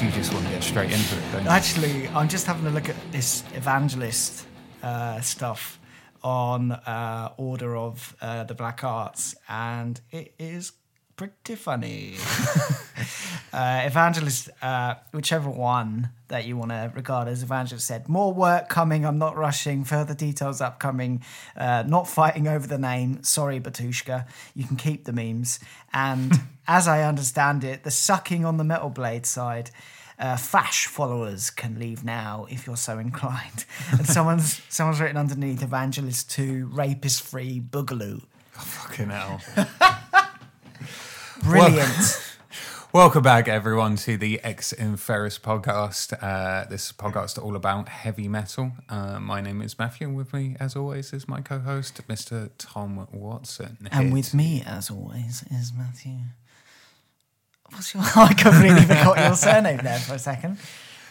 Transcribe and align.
You 0.00 0.12
just 0.12 0.32
want 0.32 0.46
to 0.46 0.52
get 0.52 0.62
straight 0.62 0.92
into 0.92 1.16
it, 1.16 1.32
don't 1.32 1.42
you? 1.42 1.50
Actually, 1.50 2.08
I'm 2.08 2.28
just 2.28 2.46
having 2.46 2.64
a 2.66 2.70
look 2.70 2.88
at 2.88 2.94
this 3.10 3.42
evangelist 3.54 4.46
uh, 4.80 5.20
stuff 5.20 5.80
on 6.22 6.70
uh, 6.70 7.32
Order 7.36 7.76
of 7.76 8.14
uh, 8.20 8.44
the 8.44 8.54
Black 8.54 8.84
Arts, 8.84 9.34
and 9.48 10.00
it 10.12 10.34
is 10.38 10.72
pretty 11.16 11.56
funny. 11.56 12.14
uh, 13.52 13.82
evangelist, 13.84 14.50
uh, 14.62 14.94
whichever 15.12 15.50
one 15.50 16.10
that 16.28 16.44
you 16.44 16.56
want 16.56 16.70
to 16.70 16.92
regard 16.94 17.28
as 17.28 17.42
evangelist, 17.42 17.86
said 17.86 18.08
more 18.08 18.32
work 18.32 18.68
coming. 18.68 19.04
I'm 19.04 19.18
not 19.18 19.36
rushing. 19.36 19.84
Further 19.84 20.14
details 20.14 20.60
upcoming. 20.60 21.22
Uh, 21.56 21.84
not 21.86 22.08
fighting 22.08 22.46
over 22.46 22.66
the 22.66 22.78
name. 22.78 23.22
Sorry, 23.22 23.60
Batushka. 23.60 24.26
You 24.54 24.64
can 24.64 24.76
keep 24.76 25.04
the 25.04 25.12
memes. 25.12 25.60
And 25.92 26.32
as 26.68 26.86
I 26.86 27.02
understand 27.02 27.64
it, 27.64 27.84
the 27.84 27.90
sucking 27.90 28.44
on 28.44 28.56
the 28.56 28.64
metal 28.64 28.90
blade 28.90 29.26
side. 29.26 29.70
Uh, 30.20 30.36
Fash 30.36 30.86
followers 30.86 31.48
can 31.48 31.78
leave 31.78 32.02
now 32.02 32.44
if 32.50 32.66
you're 32.66 32.76
so 32.76 32.98
inclined. 32.98 33.64
And 33.92 34.04
someone's 34.04 34.60
someone's 34.68 35.00
written 35.00 35.16
underneath 35.16 35.62
Evangelist 35.62 36.28
2 36.32 36.70
rapist 36.72 37.22
free 37.22 37.60
boogaloo. 37.60 38.22
Fucking 38.50 39.10
hell. 39.10 39.40
Brilliant. 41.44 42.36
Welcome 42.90 43.22
back, 43.22 43.48
everyone, 43.48 43.96
to 43.96 44.16
the 44.16 44.40
Ex 44.42 44.72
Inferis 44.72 45.38
podcast. 45.38 46.16
Uh, 46.22 46.66
this 46.70 46.86
is 46.86 46.92
podcast 46.92 47.40
all 47.42 47.54
about 47.54 47.86
heavy 47.90 48.28
metal. 48.28 48.72
Uh, 48.88 49.20
my 49.20 49.42
name 49.42 49.60
is 49.60 49.78
Matthew, 49.78 50.08
and 50.08 50.16
with 50.16 50.32
me, 50.32 50.56
as 50.58 50.74
always, 50.74 51.12
is 51.12 51.28
my 51.28 51.42
co 51.42 51.58
host, 51.58 52.00
Mr. 52.08 52.48
Tom 52.56 53.06
Watson. 53.12 53.76
and 53.90 54.10
with 54.10 54.32
me, 54.32 54.62
as 54.64 54.90
always, 54.90 55.44
is 55.50 55.70
Matthew. 55.76 56.16
What's 57.72 57.92
your? 57.92 58.02
I 58.16 58.32
completely 58.32 58.80
forgot 58.80 59.18
your 59.18 59.34
surname 59.34 59.80
there 59.82 59.98
for 59.98 60.14
a 60.14 60.18
second. 60.18 60.56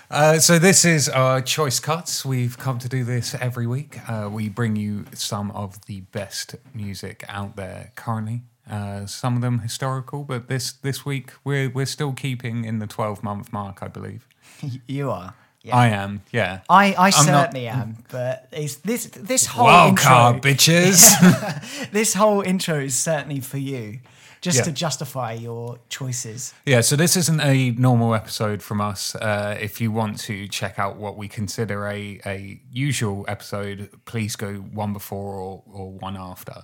Uh, 0.10 0.40
so 0.40 0.58
this 0.58 0.84
is 0.84 1.08
our 1.08 1.42
choice 1.42 1.80
cuts. 1.80 2.26
We've 2.26 2.58
come 2.58 2.80
to 2.80 2.90
do 2.90 3.04
this 3.04 3.36
every 3.36 3.68
week. 3.68 4.00
Uh, 4.10 4.30
we 4.32 4.50
bring 4.50 4.76
you 4.78 5.06
some 5.14 5.52
of 5.52 5.86
the 5.86 6.02
best 6.02 6.56
music 6.74 7.24
out 7.30 7.56
there 7.56 7.92
currently. 7.96 8.42
Uh, 8.70 9.06
some 9.06 9.36
of 9.36 9.42
them 9.42 9.60
historical, 9.60 10.24
but 10.24 10.48
this 10.48 10.72
this 10.74 11.06
week 11.06 11.32
we're 11.44 11.70
we're 11.70 11.86
still 11.86 12.14
keeping 12.14 12.66
in 12.66 12.80
the 12.80 12.88
twelve 12.88 13.24
month 13.24 13.52
mark, 13.54 13.80
I 13.82 13.88
believe. 13.88 14.28
You 14.88 15.12
are. 15.12 15.34
Yeah. 15.64 15.76
I 15.76 15.88
am, 15.90 16.22
yeah. 16.32 16.62
I, 16.70 16.94
I 16.94 17.08
I'm 17.08 17.26
not- 17.26 17.52
certainly 17.52 17.68
am, 17.68 17.98
but 18.10 18.48
it's 18.54 18.76
this 18.78 19.06
this 19.08 19.46
whole 19.48 19.66
Wild 19.66 19.90
intro, 19.90 20.06
card, 20.06 20.42
bitches. 20.42 21.90
this 21.92 22.14
whole 22.14 22.42
intro 22.42 22.80
is 22.80 22.96
certainly 22.96 23.42
for 23.42 23.58
you, 23.58 24.00
just 24.40 24.60
Yeah. 24.60 24.64
to 24.64 24.72
justify 24.72 25.34
your 25.34 25.80
choices. 25.90 26.54
Yeah, 26.66 26.82
so 26.82 26.96
this 26.96 27.18
isn't 27.18 27.42
a 27.42 27.72
normal 27.72 28.16
episode 28.16 28.62
from 28.64 28.80
us. 28.80 29.14
Uh, 29.16 29.58
if 29.60 29.82
you 29.82 29.92
want 29.92 30.20
to 30.22 30.48
check 30.48 30.80
out 30.80 30.96
what 30.96 31.18
we 31.18 31.28
consider 31.28 31.86
a, 31.88 32.22
a 32.26 32.62
usual 32.72 33.26
episode, 33.28 33.90
please 34.06 34.38
go 34.38 34.54
one 34.56 34.94
before 34.94 35.34
or, 35.36 35.64
or 35.70 35.92
one 35.92 36.16
after. 36.16 36.62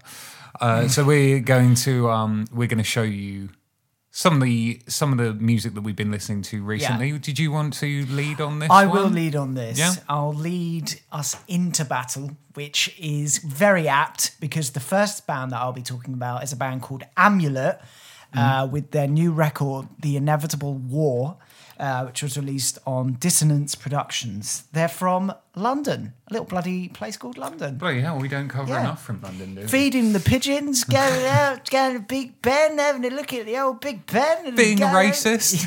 Uh, 0.60 0.88
so 0.88 1.04
we're 1.04 1.40
going 1.40 1.76
to 1.76 2.10
um, 2.10 2.46
we're 2.52 2.68
going 2.68 2.78
to 2.78 2.84
show 2.84 3.04
you 3.04 3.50
some 4.12 4.36
of 4.36 4.44
the 4.44 4.80
some 4.88 5.12
of 5.12 5.18
the 5.18 5.34
music 5.34 5.74
that 5.74 5.82
we've 5.82 5.96
been 5.96 6.12
listening 6.12 6.44
to 6.44 6.64
recently. 6.64 7.18
Did 7.18 7.40
you 7.40 7.52
want 7.52 7.74
to 7.76 8.06
lead 8.06 8.40
on 8.40 8.60
this? 8.60 8.70
I 8.70 8.86
one? 8.86 8.98
will 8.98 9.10
lead 9.10 9.36
on 9.36 9.56
this. 9.56 9.80
Yeah? 9.80 9.96
I'll 10.08 10.34
lead 10.34 11.02
us 11.12 11.36
into 11.48 11.84
battle, 11.84 12.38
which 12.54 12.96
is 13.00 13.40
very 13.40 13.88
apt 13.88 14.40
because 14.40 14.72
the 14.72 14.80
first 14.80 15.26
band 15.26 15.52
that 15.52 15.58
I'll 15.58 15.74
be 15.74 15.82
talking 15.82 16.14
about 16.14 16.44
is 16.44 16.54
a 16.54 16.56
band 16.56 16.84
called 16.84 17.04
Amulet 17.18 17.82
uh, 18.36 18.68
with 18.72 18.92
their 18.92 19.08
new 19.08 19.32
record, 19.32 19.88
The 20.00 20.18
Inevitable 20.18 20.76
War, 20.76 21.38
uh, 21.80 22.04
which 22.06 22.22
was 22.24 22.38
released 22.38 22.78
on 22.86 23.14
Dissonance 23.14 23.76
Productions. 23.76 24.64
They're 24.74 24.88
from 24.88 25.34
London, 25.56 26.14
a 26.30 26.34
little 26.34 26.46
bloody 26.46 26.90
place 26.90 27.18
called 27.18 27.38
London. 27.38 27.78
Bloody 27.78 28.02
hell, 28.02 28.20
we 28.20 28.28
don't 28.28 28.48
cover 28.50 28.72
Yeah. 28.72 28.82
enough 28.82 29.04
from 29.04 29.22
London, 29.22 29.56
do 29.56 29.62
we? 29.62 29.68
Feeding 29.68 30.14
the 30.14 30.20
pigeons, 30.20 30.84
going 31.02 31.26
out, 31.26 31.70
going 31.70 31.96
to 31.96 32.00
Big 32.02 32.42
Ben, 32.42 32.78
having 32.78 33.06
a 33.06 33.16
look 33.16 33.34
at 33.34 33.46
the 33.46 33.58
old 33.58 33.82
Big 33.82 34.06
Ben. 34.06 34.56
Being 34.56 34.78
racist. 34.80 35.66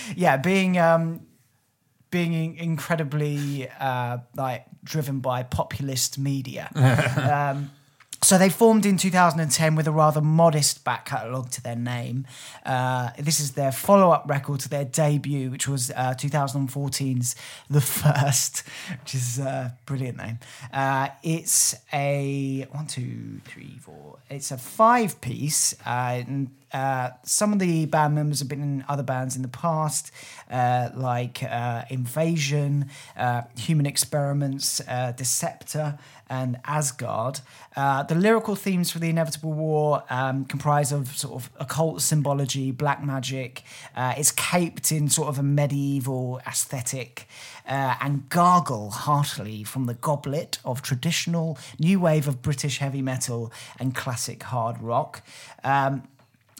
yeah, 0.16 0.36
being 0.36 0.78
um, 0.78 1.20
being 2.10 2.56
incredibly 2.56 3.68
uh, 3.80 4.18
like 4.36 4.66
driven 4.84 5.20
by 5.20 5.42
populist 5.42 6.18
media. 6.18 6.68
um, 7.56 7.70
so 8.22 8.38
they 8.38 8.48
formed 8.48 8.86
in 8.86 8.96
2010 8.96 9.74
with 9.74 9.86
a 9.86 9.90
rather 9.90 10.20
modest 10.20 10.84
back 10.84 11.06
catalogue 11.06 11.50
to 11.50 11.62
their 11.62 11.76
name. 11.76 12.26
Uh, 12.64 13.10
this 13.18 13.40
is 13.40 13.52
their 13.52 13.72
follow-up 13.72 14.24
record 14.28 14.60
to 14.60 14.68
their 14.68 14.84
debut, 14.84 15.50
which 15.50 15.66
was 15.66 15.90
uh, 15.90 16.14
2014's 16.16 17.34
The 17.68 17.80
First, 17.80 18.62
which 19.00 19.14
is 19.14 19.38
a 19.38 19.76
brilliant 19.86 20.18
name. 20.18 20.38
Uh, 20.72 21.08
it's 21.22 21.74
a 21.92 22.66
one, 22.70 22.86
two, 22.86 23.40
three, 23.44 23.78
four. 23.80 24.18
It's 24.30 24.50
a 24.50 24.58
five-piece. 24.58 25.74
Uh, 25.84 26.22
uh, 26.72 27.10
some 27.22 27.52
of 27.52 27.58
the 27.58 27.86
band 27.86 28.14
members 28.14 28.38
have 28.38 28.48
been 28.48 28.62
in 28.62 28.84
other 28.88 29.02
bands 29.02 29.36
in 29.36 29.42
the 29.42 29.48
past, 29.48 30.10
uh, 30.50 30.90
like 30.94 31.42
uh, 31.42 31.84
Invasion, 31.90 32.88
uh, 33.16 33.42
Human 33.58 33.86
Experiments, 33.86 34.80
uh, 34.88 35.12
Deceptor, 35.12 35.98
and 36.30 36.58
Asgard. 36.64 37.40
The 37.76 38.14
lyrical 38.16 38.56
themes 38.56 38.90
for 38.90 38.98
the 38.98 39.10
Inevitable 39.10 39.52
War 39.52 40.02
um, 40.08 40.46
comprise 40.46 40.90
of 40.90 41.14
sort 41.14 41.34
of 41.34 41.50
occult 41.60 42.00
symbology, 42.00 42.70
black 42.70 43.04
magic. 43.04 43.62
It's 43.94 44.30
caped 44.30 44.92
in 44.92 45.10
sort 45.10 45.28
of 45.28 45.38
a 45.38 45.42
medieval 45.42 46.40
aesthetic. 46.46 47.28
And 47.66 48.28
gargle 48.28 48.90
heartily 48.90 49.62
from 49.62 49.84
the 49.84 49.94
goblet 49.94 50.58
of 50.64 50.80
traditional 50.80 51.58
new 51.78 52.00
wave 52.00 52.26
of 52.26 52.40
British 52.40 52.78
heavy 52.78 53.02
metal 53.02 53.52
and 53.78 53.94
classic 53.94 54.42
hard 54.44 54.80
rock. 54.80 55.22
Um, 55.62 56.02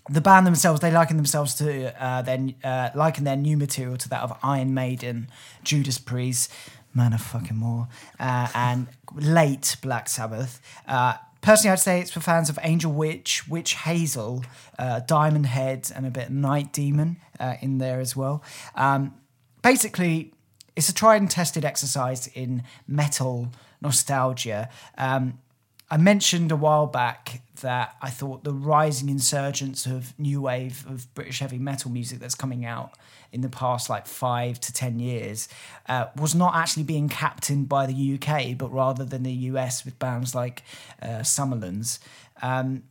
the 0.08 0.20
band 0.20 0.46
themselves 0.46 0.80
they 0.80 0.90
liken 0.90 1.16
themselves 1.16 1.54
to 1.54 2.02
uh, 2.02 2.22
their 2.22 2.48
uh, 2.64 2.90
liken 2.94 3.24
their 3.24 3.36
new 3.36 3.56
material 3.56 3.96
to 3.96 4.08
that 4.08 4.22
of 4.22 4.36
Iron 4.42 4.74
Maiden, 4.74 5.28
Judas 5.62 5.98
Priest, 5.98 6.52
Man 6.94 7.12
of 7.12 7.20
fucking 7.20 7.56
more, 7.56 7.88
uh, 8.18 8.48
and 8.54 8.88
late 9.14 9.76
Black 9.80 10.08
Sabbath. 10.08 10.60
Uh, 10.86 11.14
personally, 11.40 11.72
I'd 11.72 11.78
say 11.78 12.00
it's 12.00 12.10
for 12.10 12.20
fans 12.20 12.50
of 12.50 12.58
Angel 12.62 12.92
Witch, 12.92 13.48
Witch 13.48 13.74
Hazel, 13.74 14.44
uh, 14.78 15.00
Diamond 15.00 15.46
Head, 15.46 15.90
and 15.94 16.06
a 16.06 16.10
bit 16.10 16.30
Night 16.30 16.72
Demon 16.72 17.16
uh, 17.38 17.54
in 17.60 17.78
there 17.78 18.00
as 18.00 18.16
well. 18.16 18.42
Um, 18.74 19.14
basically, 19.62 20.34
it's 20.74 20.88
a 20.88 20.94
tried 20.94 21.20
and 21.20 21.30
tested 21.30 21.64
exercise 21.64 22.26
in 22.28 22.64
metal 22.88 23.48
nostalgia. 23.80 24.68
Um, 24.98 25.38
I 25.92 25.98
mentioned 25.98 26.50
a 26.50 26.56
while 26.56 26.86
back 26.86 27.42
that 27.60 27.96
I 28.00 28.08
thought 28.08 28.44
the 28.44 28.54
rising 28.54 29.10
insurgence 29.10 29.84
of 29.84 30.18
new 30.18 30.40
wave 30.40 30.86
of 30.88 31.12
British 31.12 31.40
heavy 31.40 31.58
metal 31.58 31.90
music 31.90 32.18
that's 32.18 32.34
coming 32.34 32.64
out 32.64 32.94
in 33.30 33.42
the 33.42 33.50
past 33.50 33.90
like 33.90 34.06
five 34.06 34.58
to 34.60 34.72
ten 34.72 34.98
years 34.98 35.50
uh, 35.90 36.06
was 36.16 36.34
not 36.34 36.54
actually 36.54 36.84
being 36.84 37.10
captained 37.10 37.68
by 37.68 37.84
the 37.84 38.14
UK, 38.14 38.56
but 38.56 38.72
rather 38.72 39.04
than 39.04 39.22
the 39.22 39.34
US 39.50 39.84
with 39.84 39.98
bands 39.98 40.34
like 40.34 40.62
uh, 41.02 41.20
Summerlands. 41.20 41.98
Um, 42.40 42.84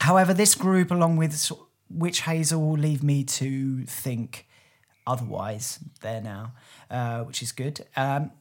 however, 0.00 0.34
this 0.34 0.54
group, 0.54 0.90
along 0.90 1.16
with 1.16 1.50
Witch 1.88 2.20
Hazel, 2.20 2.72
leave 2.72 3.02
me 3.02 3.24
to 3.24 3.84
think 3.86 4.46
otherwise 5.06 5.78
there 6.02 6.20
now, 6.20 6.52
uh, 6.90 7.20
which 7.20 7.42
is 7.42 7.52
good. 7.52 7.86
Um, 7.96 8.32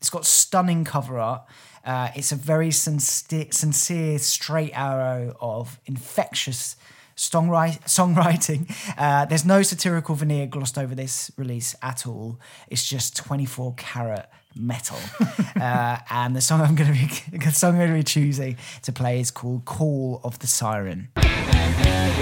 it's 0.00 0.08
got 0.08 0.24
stunning 0.24 0.84
cover 0.84 1.18
art. 1.18 1.42
Uh, 1.84 2.10
it's 2.14 2.32
a 2.32 2.36
very 2.36 2.70
sincere, 2.70 3.46
sincere, 3.50 4.18
straight 4.18 4.72
arrow 4.74 5.36
of 5.40 5.78
infectious 5.86 6.76
songwriting. 7.16 8.70
Uh, 8.96 9.24
there's 9.26 9.44
no 9.44 9.62
satirical 9.62 10.14
veneer 10.14 10.46
glossed 10.46 10.78
over 10.78 10.94
this 10.94 11.30
release 11.36 11.74
at 11.82 12.06
all. 12.06 12.38
It's 12.68 12.86
just 12.86 13.16
24 13.16 13.74
karat 13.76 14.30
metal. 14.54 14.98
uh, 15.60 15.98
and 16.10 16.34
the 16.34 16.40
song 16.40 16.60
I'm 16.60 16.74
going 16.74 16.92
to 16.92 16.98
be 16.98 17.38
the 17.38 17.50
song 17.52 17.72
I'm 17.72 17.78
going 17.78 17.90
to 17.90 17.94
be 17.96 18.02
choosing 18.02 18.56
to 18.82 18.92
play 18.92 19.20
is 19.20 19.30
called 19.30 19.64
"Call 19.64 20.20
of 20.24 20.38
the 20.38 20.46
Siren." 20.46 21.08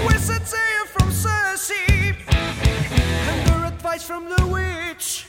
Wizard 0.05 0.45
tale 0.45 0.85
from 0.87 1.09
Cersei 1.09 2.15
And 2.29 3.49
her 3.49 3.65
advice 3.65 4.03
from 4.03 4.29
the 4.29 4.47
witch 4.47 5.25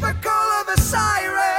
The 0.00 0.16
call 0.20 0.50
of 0.62 0.68
a 0.68 0.80
siren 0.80 1.57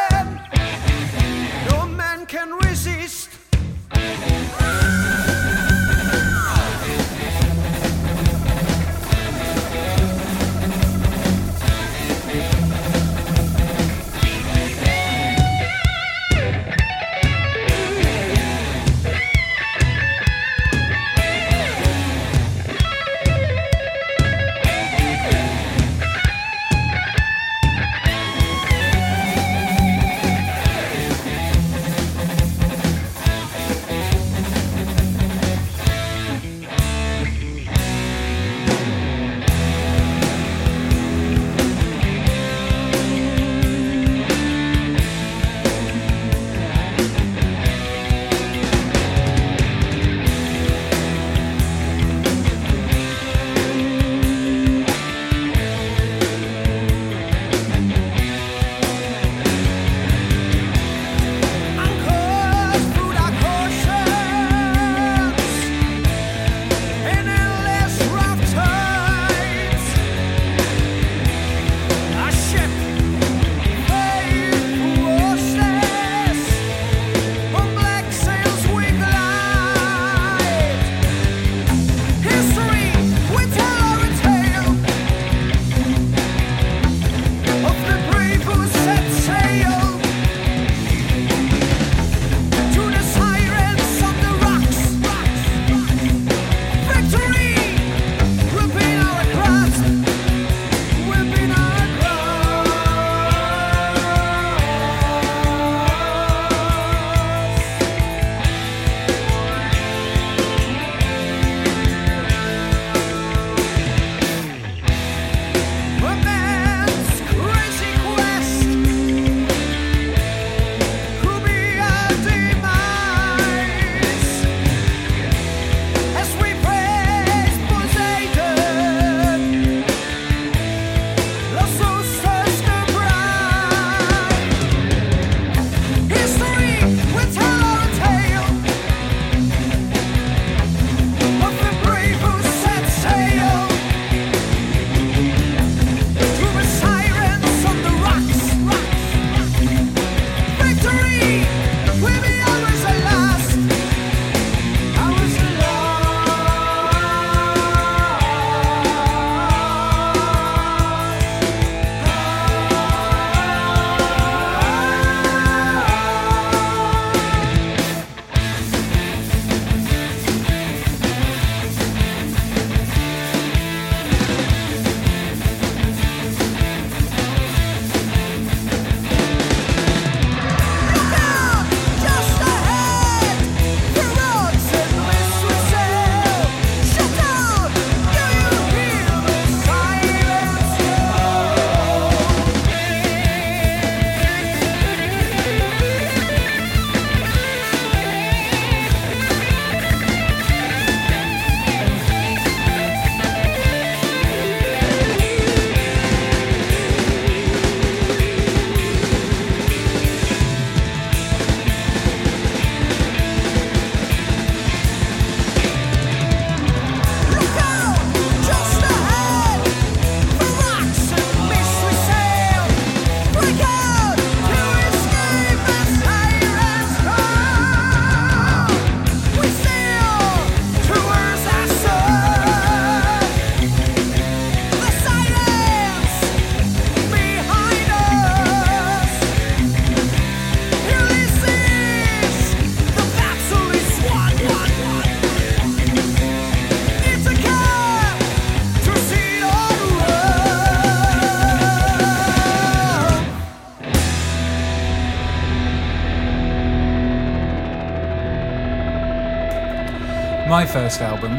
first 260.73 261.01
album 261.01 261.31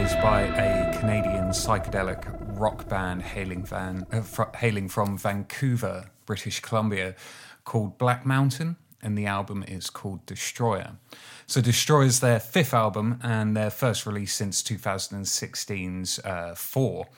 is 0.00 0.14
by 0.14 0.40
a 0.40 0.98
Canadian 0.98 1.50
psychedelic 1.50 2.24
rock 2.58 2.88
band 2.88 3.20
hailing, 3.20 3.62
van, 3.62 4.06
uh, 4.10 4.22
fr- 4.22 4.56
hailing 4.56 4.88
from 4.88 5.18
Vancouver, 5.18 6.10
British 6.24 6.60
Columbia, 6.60 7.14
called 7.64 7.98
Black 7.98 8.24
Mountain, 8.24 8.76
and 9.02 9.18
the 9.18 9.26
album 9.26 9.62
is 9.68 9.90
called 9.90 10.24
Destroyer. 10.24 10.92
So, 11.46 11.60
Destroyer 11.60 12.04
is 12.04 12.20
their 12.20 12.40
fifth 12.40 12.72
album 12.72 13.20
and 13.22 13.54
their 13.54 13.68
first 13.68 14.06
release 14.06 14.32
since 14.32 14.62
2016's 14.62 16.18
uh, 16.20 16.54
Four. 16.56 17.08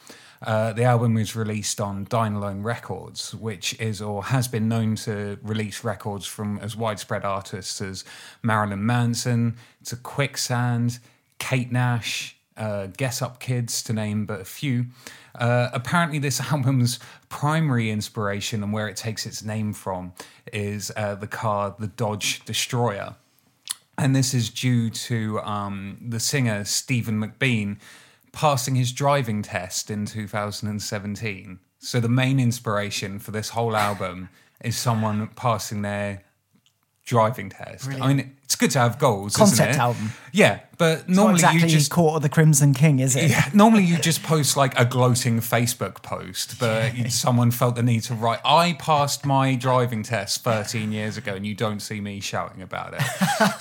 Uh, 0.42 0.72
the 0.72 0.82
album 0.82 1.14
was 1.14 1.36
released 1.36 1.80
on 1.80 2.04
Dine 2.10 2.32
Alone 2.32 2.62
Records, 2.64 3.32
which 3.32 3.78
is 3.78 4.02
or 4.02 4.24
has 4.24 4.48
been 4.48 4.68
known 4.68 4.96
to 4.96 5.38
release 5.40 5.84
records 5.84 6.26
from 6.26 6.58
as 6.58 6.74
widespread 6.74 7.24
artists 7.24 7.80
as 7.80 8.04
Marilyn 8.42 8.84
Manson 8.84 9.54
to 9.84 9.94
Quicksand, 9.94 10.98
Kate 11.40 11.72
Nash, 11.72 12.36
uh, 12.56 12.86
Get 12.86 13.20
Up 13.20 13.40
Kids, 13.40 13.82
to 13.82 13.92
name 13.92 14.26
but 14.26 14.40
a 14.40 14.44
few. 14.44 14.86
Uh, 15.34 15.70
apparently, 15.72 16.20
this 16.20 16.40
album's 16.52 17.00
primary 17.28 17.90
inspiration 17.90 18.62
and 18.62 18.72
where 18.72 18.86
it 18.86 18.96
takes 18.96 19.26
its 19.26 19.42
name 19.42 19.72
from 19.72 20.12
is 20.52 20.92
uh, 20.96 21.16
the 21.16 21.26
car, 21.26 21.74
the 21.76 21.88
Dodge 21.88 22.44
Destroyer. 22.44 23.16
And 23.98 24.14
this 24.14 24.32
is 24.32 24.48
due 24.48 24.88
to 24.90 25.40
um, 25.40 25.98
the 26.00 26.20
singer 26.20 26.64
Stephen 26.64 27.20
McBean 27.20 27.78
passing 28.32 28.76
his 28.76 28.92
driving 28.92 29.42
test 29.42 29.90
in 29.90 30.06
2017. 30.06 31.58
So 31.80 32.00
the 32.00 32.08
main 32.08 32.38
inspiration 32.38 33.18
for 33.18 33.30
this 33.30 33.50
whole 33.50 33.76
album 33.76 34.28
is 34.62 34.76
someone 34.76 35.28
passing 35.36 35.82
their 35.82 36.22
driving 37.04 37.50
test. 37.50 37.88
I 38.00 38.14
mean, 38.14 38.36
it's 38.50 38.56
good 38.56 38.72
to 38.72 38.80
have 38.80 38.98
goals, 38.98 39.34
isn't 39.36 39.46
Concept 39.46 39.74
it? 39.76 39.78
album. 39.78 40.10
Yeah, 40.32 40.58
but 40.76 41.08
normally 41.08 41.34
exactly 41.34 41.60
you 41.60 41.68
just 41.68 41.88
Court 41.88 42.16
of 42.16 42.22
the 42.22 42.28
Crimson 42.28 42.74
King, 42.74 42.98
is 42.98 43.14
it? 43.14 43.30
yeah, 43.30 43.48
normally 43.54 43.84
you 43.84 43.96
just 43.96 44.24
post 44.24 44.56
like 44.56 44.76
a 44.76 44.84
gloating 44.84 45.38
Facebook 45.38 46.02
post, 46.02 46.58
but 46.58 46.92
someone 47.10 47.52
felt 47.52 47.76
the 47.76 47.84
need 47.84 48.00
to 48.04 48.14
write, 48.14 48.40
I 48.44 48.72
passed 48.72 49.24
my 49.24 49.54
driving 49.54 50.02
test 50.02 50.42
13 50.42 50.90
years 50.90 51.16
ago 51.16 51.34
and 51.36 51.46
you 51.46 51.54
don't 51.54 51.78
see 51.78 52.00
me 52.00 52.18
shouting 52.18 52.60
about 52.60 52.94
it. 52.94 53.02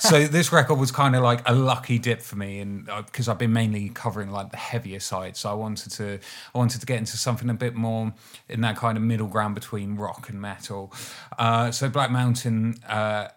so 0.00 0.26
this 0.26 0.50
record 0.50 0.74
was 0.74 0.90
kind 0.90 1.14
of 1.14 1.22
like 1.22 1.48
a 1.48 1.54
lucky 1.54 2.00
dip 2.00 2.20
for 2.20 2.34
me 2.34 2.58
and 2.58 2.86
because 3.06 3.28
I've 3.28 3.38
been 3.38 3.52
mainly 3.52 3.90
covering 3.90 4.32
like 4.32 4.50
the 4.50 4.56
heavier 4.56 4.98
side. 4.98 5.36
So 5.36 5.50
I 5.50 5.54
wanted 5.54 5.92
to, 5.92 6.18
I 6.52 6.58
wanted 6.58 6.80
to 6.80 6.86
get 6.86 6.98
into 6.98 7.16
something 7.16 7.48
a 7.48 7.54
bit 7.54 7.76
more 7.76 8.12
in 8.48 8.60
that 8.62 8.74
kind 8.74 8.98
of 8.98 9.04
middle 9.04 9.28
ground 9.28 9.54
between 9.54 9.94
rock 9.94 10.28
and 10.28 10.40
metal. 10.40 10.92
Uh, 11.38 11.70
so 11.70 11.88
Black 11.88 12.10
Mountain, 12.10 12.74
uh, 12.88 13.28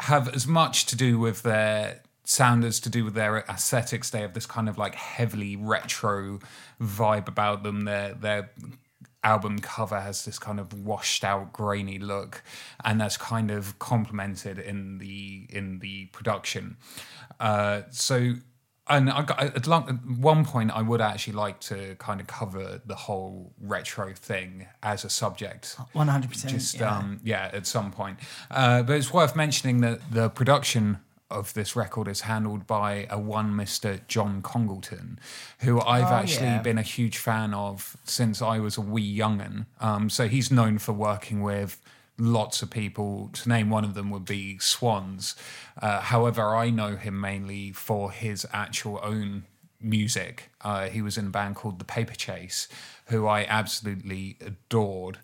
have 0.00 0.28
as 0.34 0.46
much 0.46 0.86
to 0.86 0.96
do 0.96 1.18
with 1.18 1.42
their 1.42 2.02
sound 2.24 2.64
as 2.64 2.78
to 2.80 2.90
do 2.90 3.04
with 3.04 3.14
their 3.14 3.38
aesthetics. 3.38 4.10
They 4.10 4.20
have 4.20 4.34
this 4.34 4.46
kind 4.46 4.68
of 4.68 4.78
like 4.78 4.94
heavily 4.94 5.56
retro 5.56 6.40
vibe 6.80 7.28
about 7.28 7.62
them. 7.62 7.84
Their 7.84 8.14
their 8.14 8.50
album 9.24 9.58
cover 9.58 10.00
has 10.00 10.24
this 10.24 10.38
kind 10.38 10.60
of 10.60 10.72
washed 10.72 11.24
out 11.24 11.52
grainy 11.52 11.98
look 11.98 12.42
and 12.84 13.00
that's 13.00 13.16
kind 13.16 13.50
of 13.50 13.78
complemented 13.78 14.58
in 14.58 14.98
the 14.98 15.46
in 15.50 15.80
the 15.80 16.06
production 16.06 16.76
uh, 17.40 17.82
so 17.90 18.34
and 18.88 19.10
I 19.10 19.22
got, 19.22 19.40
at 19.42 19.66
long- 19.66 19.88
at 19.88 19.96
one 20.18 20.44
point 20.44 20.70
I 20.70 20.82
would 20.82 21.00
actually 21.00 21.34
like 21.34 21.60
to 21.60 21.94
kind 21.98 22.20
of 22.20 22.26
cover 22.26 22.80
the 22.86 22.94
whole 22.94 23.52
retro 23.60 24.12
thing 24.14 24.66
as 24.82 25.04
a 25.04 25.10
subject 25.10 25.76
100%. 25.94 26.46
just 26.48 26.74
yeah. 26.80 26.96
um 26.96 27.20
yeah 27.24 27.50
at 27.52 27.66
some 27.66 27.90
point 27.90 28.18
uh, 28.50 28.82
but 28.82 28.96
it's 28.96 29.12
worth 29.12 29.34
mentioning 29.36 29.80
that 29.82 29.98
the 30.10 30.28
production 30.30 30.98
of 31.30 31.52
this 31.52 31.76
record 31.76 32.08
is 32.08 32.22
handled 32.22 32.66
by 32.66 33.06
a 33.10 33.18
one 33.18 33.52
Mr. 33.52 34.00
John 34.08 34.40
Congleton, 34.40 35.18
who 35.60 35.78
I've 35.78 36.10
Oh, 36.10 36.14
actually 36.22 36.46
yeah. 36.46 36.62
been 36.62 36.78
a 36.78 36.82
huge 36.96 37.18
fan 37.18 37.52
of 37.52 37.98
since 38.04 38.40
I 38.40 38.58
was 38.60 38.78
a 38.78 38.80
wee 38.80 39.02
young'un. 39.02 39.66
Um, 39.78 40.08
so 40.08 40.26
he's 40.26 40.50
known 40.50 40.78
for 40.78 40.94
working 40.94 41.42
with 41.42 41.82
lots 42.18 42.62
of 42.62 42.70
people. 42.70 43.30
To 43.32 43.48
name 43.48 43.70
one 43.70 43.84
of 43.84 43.94
them 43.94 44.10
would 44.10 44.24
be 44.24 44.58
Swans. 44.58 45.36
Uh, 45.80 46.00
however, 46.00 46.54
I 46.54 46.70
know 46.70 46.96
him 46.96 47.20
mainly 47.20 47.72
for 47.72 48.10
his 48.10 48.46
actual 48.52 49.00
own 49.02 49.44
music. 49.80 50.50
Uh, 50.60 50.88
he 50.88 51.00
was 51.00 51.16
in 51.16 51.28
a 51.28 51.30
band 51.30 51.54
called 51.54 51.78
The 51.78 51.84
Paper 51.84 52.14
Chase, 52.14 52.68
who 53.06 53.26
I 53.26 53.44
absolutely 53.44 54.36
adored. 54.44 55.18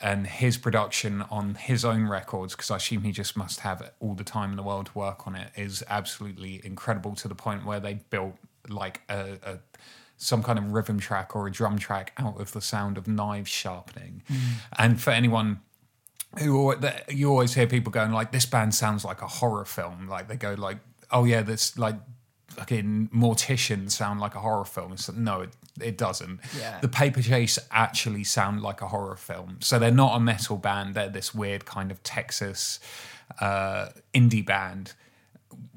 And 0.00 0.26
his 0.26 0.58
production 0.58 1.22
on 1.30 1.54
his 1.54 1.84
own 1.84 2.08
records, 2.08 2.54
because 2.54 2.70
I 2.70 2.76
assume 2.76 3.02
he 3.04 3.12
just 3.12 3.36
must 3.36 3.60
have 3.60 3.92
all 4.00 4.14
the 4.14 4.24
time 4.24 4.50
in 4.50 4.56
the 4.56 4.62
world 4.62 4.86
to 4.86 4.98
work 4.98 5.26
on 5.26 5.34
it, 5.34 5.50
is 5.56 5.82
absolutely 5.88 6.60
incredible 6.64 7.14
to 7.14 7.28
the 7.28 7.34
point 7.34 7.64
where 7.64 7.80
they 7.80 7.94
built 8.10 8.34
like 8.68 9.00
a, 9.08 9.38
a 9.42 9.58
some 10.16 10.42
kind 10.42 10.58
of 10.58 10.72
rhythm 10.72 10.98
track 10.98 11.34
or 11.34 11.46
a 11.46 11.50
drum 11.50 11.78
track 11.78 12.12
out 12.18 12.40
of 12.40 12.52
the 12.52 12.60
sound 12.60 12.98
of 12.98 13.06
knives 13.08 13.50
sharpening. 13.50 14.22
And 14.78 15.00
for 15.00 15.10
anyone 15.10 15.60
who 16.38 16.74
you 17.08 17.30
always 17.30 17.54
hear 17.54 17.66
people 17.66 17.92
going 17.92 18.12
like 18.12 18.32
this 18.32 18.46
band 18.46 18.74
sounds 18.74 19.04
like 19.04 19.22
a 19.22 19.26
horror 19.26 19.64
film. 19.64 20.08
Like 20.08 20.28
they 20.28 20.36
go 20.36 20.54
like 20.54 20.78
oh 21.10 21.24
yeah 21.24 21.42
this 21.42 21.78
like 21.78 21.96
fucking 22.48 23.08
mortician 23.14 23.90
sound 23.90 24.20
like 24.20 24.34
a 24.34 24.40
horror 24.40 24.64
film. 24.64 24.90
Like, 24.90 25.16
no 25.16 25.40
it, 25.42 25.50
it 25.80 25.98
doesn't. 25.98 26.40
Yeah. 26.58 26.78
the 26.80 26.88
paper 26.88 27.20
chase 27.20 27.58
actually 27.70 28.24
sound 28.24 28.62
like 28.62 28.80
a 28.80 28.88
horror 28.88 29.16
film. 29.16 29.58
So 29.60 29.78
they're 29.78 29.90
not 29.90 30.16
a 30.16 30.20
metal 30.20 30.56
band. 30.56 30.94
They're 30.94 31.08
this 31.08 31.34
weird 31.34 31.64
kind 31.64 31.90
of 31.90 32.02
texas 32.02 32.80
uh, 33.40 33.88
indie 34.12 34.44
band 34.44 34.94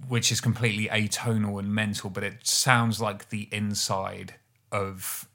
which 0.07 0.31
is 0.31 0.39
completely 0.39 0.87
atonal 0.87 1.59
and 1.59 1.73
mental 1.73 2.09
but 2.09 2.23
it 2.23 2.45
sounds 2.47 3.01
like 3.01 3.29
the 3.29 3.47
inside 3.51 4.35
of 4.71 5.27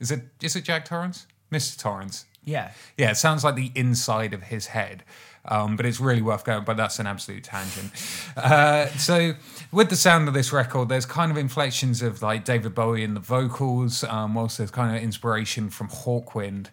is 0.00 0.10
it 0.10 0.22
is 0.42 0.54
it 0.54 0.64
jack 0.64 0.84
torrance? 0.84 1.26
Mr 1.50 1.78
torrance 1.78 2.26
yeah. 2.44 2.72
yeah, 2.96 3.10
it 3.10 3.16
sounds 3.16 3.44
like 3.44 3.54
the 3.54 3.72
inside 3.74 4.32
of 4.32 4.44
his 4.44 4.66
head. 4.68 5.04
Um, 5.44 5.76
but 5.76 5.86
it's 5.86 5.98
really 5.98 6.20
worth 6.20 6.44
going. 6.44 6.64
But 6.64 6.76
that's 6.76 6.98
an 6.98 7.06
absolute 7.06 7.44
tangent. 7.44 7.90
Uh, 8.36 8.86
so, 8.98 9.34
with 9.72 9.88
the 9.88 9.96
sound 9.96 10.28
of 10.28 10.34
this 10.34 10.52
record, 10.52 10.88
there's 10.88 11.06
kind 11.06 11.30
of 11.30 11.38
inflections 11.38 12.02
of 12.02 12.20
like 12.22 12.44
David 12.44 12.74
Bowie 12.74 13.02
in 13.02 13.14
the 13.14 13.20
vocals, 13.20 14.04
um, 14.04 14.34
whilst 14.34 14.58
there's 14.58 14.70
kind 14.70 14.94
of 14.94 15.02
inspiration 15.02 15.70
from 15.70 15.88
Hawkwind 15.88 16.66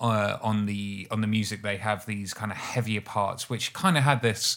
uh, 0.00 0.38
on 0.40 0.66
the 0.66 1.06
on 1.10 1.20
the 1.20 1.26
music. 1.26 1.62
They 1.62 1.76
have 1.76 2.06
these 2.06 2.32
kind 2.32 2.50
of 2.50 2.56
heavier 2.56 3.02
parts, 3.02 3.50
which 3.50 3.74
kind 3.74 3.98
of 3.98 4.04
had 4.04 4.22
this 4.22 4.56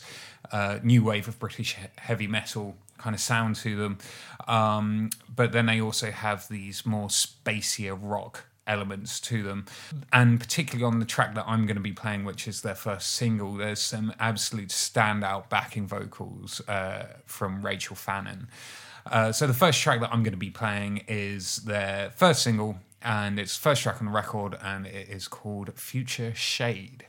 uh, 0.51 0.79
new 0.81 1.03
wave 1.03 1.27
of 1.27 1.37
British 1.37 1.75
he- 1.75 1.87
heavy 1.97 2.27
metal 2.27 2.75
kind 2.97 3.13
of 3.13 3.19
sound 3.19 3.55
to 3.57 3.75
them. 3.75 3.97
Um, 4.47 5.09
but 5.33 5.51
then 5.51 5.65
they 5.65 5.81
also 5.81 6.11
have 6.11 6.47
these 6.47 6.85
more 6.85 7.09
spacier 7.09 7.97
rock 7.99 8.45
elements 8.67 9.19
to 9.21 9.43
them. 9.43 9.65
And 10.11 10.39
particularly 10.39 10.85
on 10.85 10.99
the 10.99 11.05
track 11.05 11.35
that 11.35 11.45
I'm 11.47 11.65
going 11.65 11.75
to 11.75 11.81
be 11.81 11.93
playing, 11.93 12.25
which 12.25 12.47
is 12.47 12.61
their 12.61 12.75
first 12.75 13.13
single, 13.13 13.53
there's 13.53 13.79
some 13.79 14.13
absolute 14.19 14.69
standout 14.69 15.49
backing 15.49 15.87
vocals 15.87 16.61
uh, 16.67 17.07
from 17.25 17.65
Rachel 17.65 17.95
Fannin. 17.95 18.47
Uh, 19.05 19.31
so 19.31 19.45
the 19.45 19.53
first 19.53 19.79
track 19.81 19.99
that 19.99 20.11
I'm 20.11 20.23
going 20.23 20.33
to 20.33 20.37
be 20.37 20.49
playing 20.49 21.03
is 21.07 21.57
their 21.57 22.11
first 22.15 22.41
single, 22.41 22.77
and 23.01 23.39
it's 23.39 23.55
first 23.55 23.83
track 23.83 24.01
on 24.01 24.07
the 24.07 24.11
record, 24.11 24.57
and 24.61 24.87
it 24.87 25.09
is 25.09 25.27
called 25.27 25.71
Future 25.75 26.33
Shade. 26.33 27.05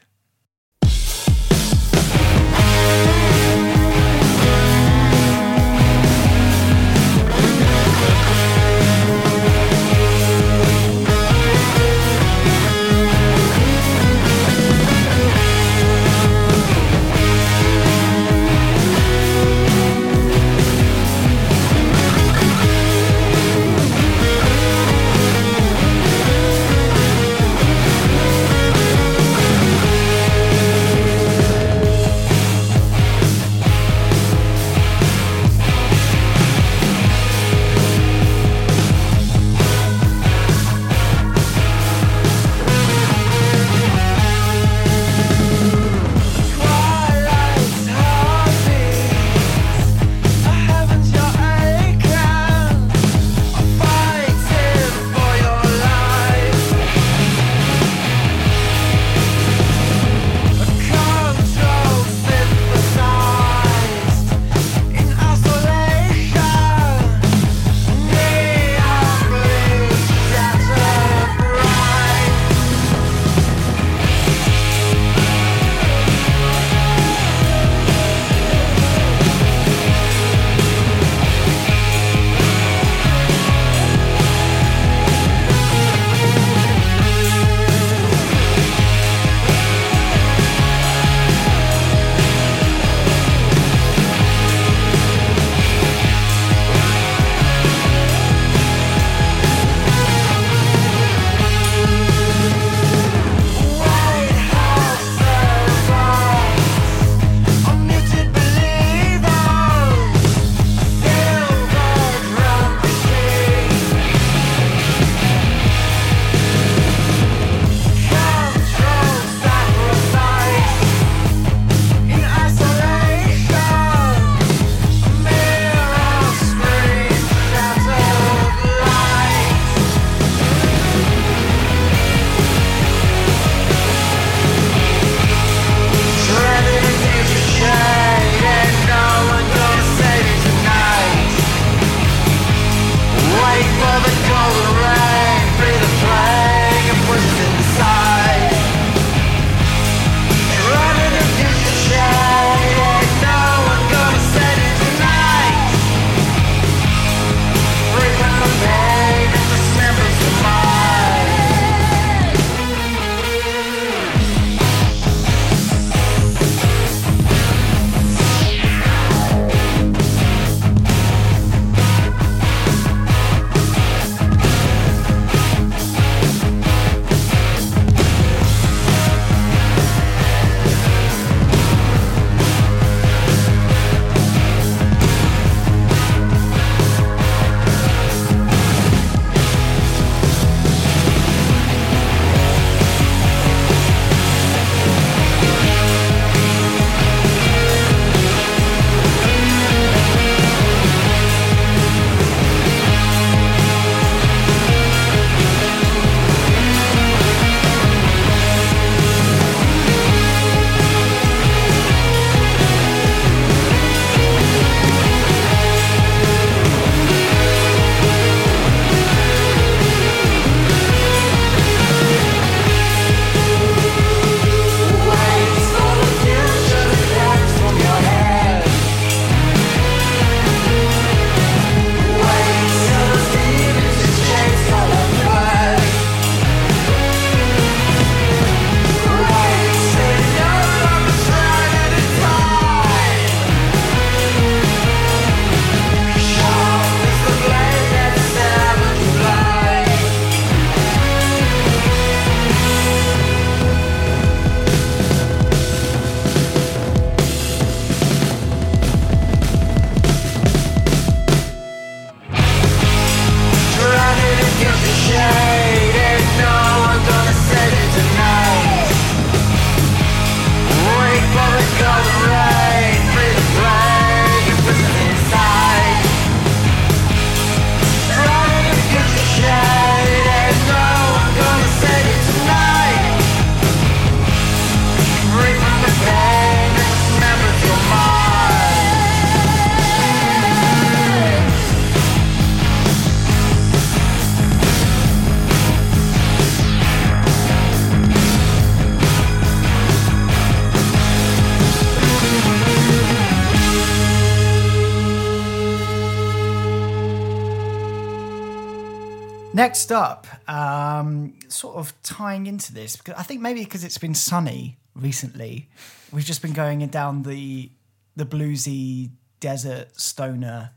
Next 309.67 309.91
up, 309.91 310.29
um, 310.49 311.35
sort 311.49 311.75
of 311.75 311.93
tying 312.05 312.47
into 312.47 312.73
this, 312.73 312.95
because 312.95 313.15
I 313.19 313.25
think 313.25 313.41
maybe 313.41 313.65
because 313.65 313.83
it's 313.83 313.99
been 313.99 314.15
sunny 314.15 314.77
recently, 314.95 315.69
we've 316.13 316.25
just 316.25 316.41
been 316.41 316.53
going 316.53 316.87
down 316.87 317.25
the 317.25 317.73
the 318.15 318.25
bluesy 318.25 319.11
desert 319.41 320.01
stoner 320.01 320.71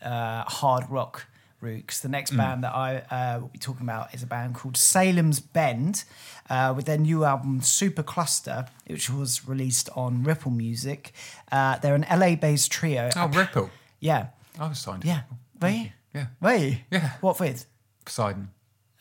uh, 0.00 0.44
hard 0.44 0.88
rock 0.88 1.26
route. 1.60 1.98
the 2.00 2.08
next 2.08 2.30
band 2.36 2.62
that 2.62 2.72
I 2.76 2.98
uh, 3.10 3.40
will 3.40 3.48
be 3.48 3.58
talking 3.58 3.82
about 3.82 4.14
is 4.14 4.22
a 4.22 4.26
band 4.26 4.54
called 4.54 4.76
Salem's 4.76 5.40
Bend, 5.40 6.04
uh, 6.48 6.72
with 6.76 6.86
their 6.86 6.96
new 6.96 7.24
album 7.24 7.60
Supercluster, 7.60 8.68
which 8.86 9.10
was 9.10 9.48
released 9.48 9.90
on 9.96 10.22
Ripple 10.22 10.52
Music. 10.52 11.12
Uh, 11.50 11.76
they're 11.78 11.96
an 11.96 12.06
LA-based 12.08 12.70
trio. 12.70 13.10
Oh, 13.16 13.26
Ripple. 13.26 13.68
Yeah, 13.98 14.28
I 14.60 14.68
was 14.68 14.78
signed. 14.78 15.04
yeah. 15.04 15.22
Ripple. 15.22 15.38
Were 15.60 15.70
you? 15.70 15.90
Yeah. 16.14 16.26
Were 16.40 16.54
you? 16.54 16.76
Yeah. 16.92 17.10
What 17.20 17.40
with? 17.40 17.66
Poseidon. 18.08 18.48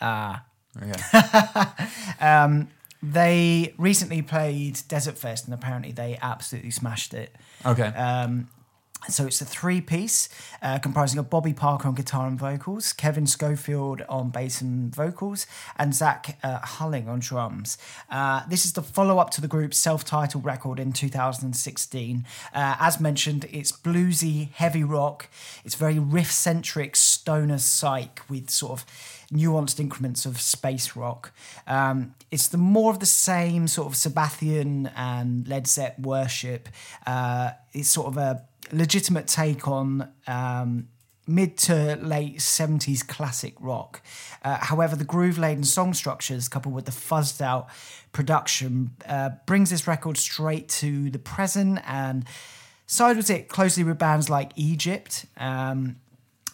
Ah. 0.01 0.43
Yeah. 0.85 1.71
um, 2.19 2.67
They 3.01 3.73
recently 3.77 4.21
played 4.21 4.79
Desert 4.87 5.17
Fest 5.17 5.45
and 5.45 5.53
apparently 5.53 5.91
they 5.91 6.17
absolutely 6.21 6.71
smashed 6.71 7.13
it. 7.13 7.33
Okay. 7.65 7.87
Um, 7.87 8.49
so 9.09 9.25
it's 9.25 9.41
a 9.41 9.45
three 9.45 9.81
piece 9.81 10.29
uh, 10.61 10.79
comprising 10.79 11.19
of 11.19 11.29
Bobby 11.29 11.53
Parker 11.53 11.87
on 11.87 11.95
guitar 11.95 12.27
and 12.27 12.37
vocals, 12.37 12.93
Kevin 12.93 13.25
Schofield 13.25 14.01
on 14.09 14.29
bass 14.29 14.61
and 14.61 14.93
vocals, 14.93 15.45
and 15.77 15.93
Zach 15.93 16.37
uh, 16.43 16.59
Hulling 16.59 17.07
on 17.07 17.19
drums. 17.19 17.77
Uh, 18.09 18.43
this 18.47 18.65
is 18.65 18.73
the 18.73 18.81
follow 18.81 19.19
up 19.19 19.29
to 19.31 19.41
the 19.41 19.47
group's 19.47 19.77
self 19.77 20.03
titled 20.03 20.45
record 20.45 20.79
in 20.79 20.91
2016. 20.91 22.25
Uh, 22.53 22.75
as 22.79 22.99
mentioned, 22.99 23.45
it's 23.51 23.71
bluesy, 23.71 24.51
heavy 24.51 24.83
rock. 24.83 25.29
It's 25.63 25.75
very 25.75 25.99
riff 25.99 26.31
centric 26.31 26.95
stoner 26.95 27.57
psych 27.57 28.21
with 28.29 28.49
sort 28.49 28.79
of 28.79 28.85
nuanced 29.31 29.79
increments 29.79 30.25
of 30.25 30.39
space 30.39 30.95
rock. 30.95 31.31
Um, 31.65 32.15
it's 32.31 32.47
the 32.47 32.57
more 32.57 32.91
of 32.91 32.99
the 32.99 33.05
same 33.05 33.67
sort 33.67 33.87
of 33.87 33.93
Sabbathian 33.93 34.91
and 34.95 35.47
Led 35.47 35.67
Zepp 35.67 35.99
worship. 35.99 36.69
Uh, 37.05 37.51
it's 37.73 37.89
sort 37.89 38.07
of 38.07 38.17
a 38.17 38.43
legitimate 38.71 39.27
take 39.27 39.67
on 39.67 40.09
um, 40.27 40.87
mid 41.27 41.57
to 41.57 41.97
late 42.01 42.37
70s 42.37 43.05
classic 43.05 43.53
rock. 43.59 44.01
Uh, 44.43 44.57
however, 44.57 44.95
the 44.95 45.03
groove 45.03 45.37
laden 45.37 45.63
song 45.63 45.93
structures, 45.93 46.47
coupled 46.47 46.73
with 46.73 46.85
the 46.85 46.91
fuzzed 46.91 47.41
out 47.41 47.67
production, 48.13 48.91
uh, 49.07 49.31
brings 49.45 49.69
this 49.69 49.87
record 49.87 50.17
straight 50.17 50.69
to 50.69 51.09
the 51.09 51.19
present 51.19 51.79
and 51.85 52.25
sidles 52.85 53.29
it 53.29 53.49
closely 53.49 53.83
with 53.83 53.97
bands 53.97 54.29
like 54.29 54.51
Egypt 54.55 55.25
um, 55.37 55.97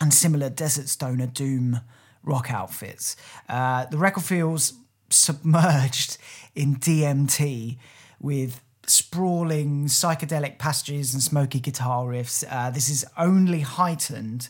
and 0.02 0.14
similar 0.14 0.50
desert 0.50 0.90
stoner 0.90 1.28
doom 1.28 1.80
rock 2.24 2.52
outfits. 2.52 3.16
Uh, 3.48 3.86
the 3.86 3.98
record 3.98 4.24
feels 4.24 4.74
submerged 5.10 6.18
in 6.56 6.76
DMT 6.78 7.78
with 8.20 8.63
sprawling 8.86 9.86
psychedelic 9.86 10.58
passages 10.58 11.14
and 11.14 11.24
smoky 11.24 11.60
guitar 11.60 12.06
riffs. 12.06 12.44
Uh, 12.50 12.70
this 12.70 12.90
is 12.90 13.06
only 13.18 13.62
heightened 13.62 14.50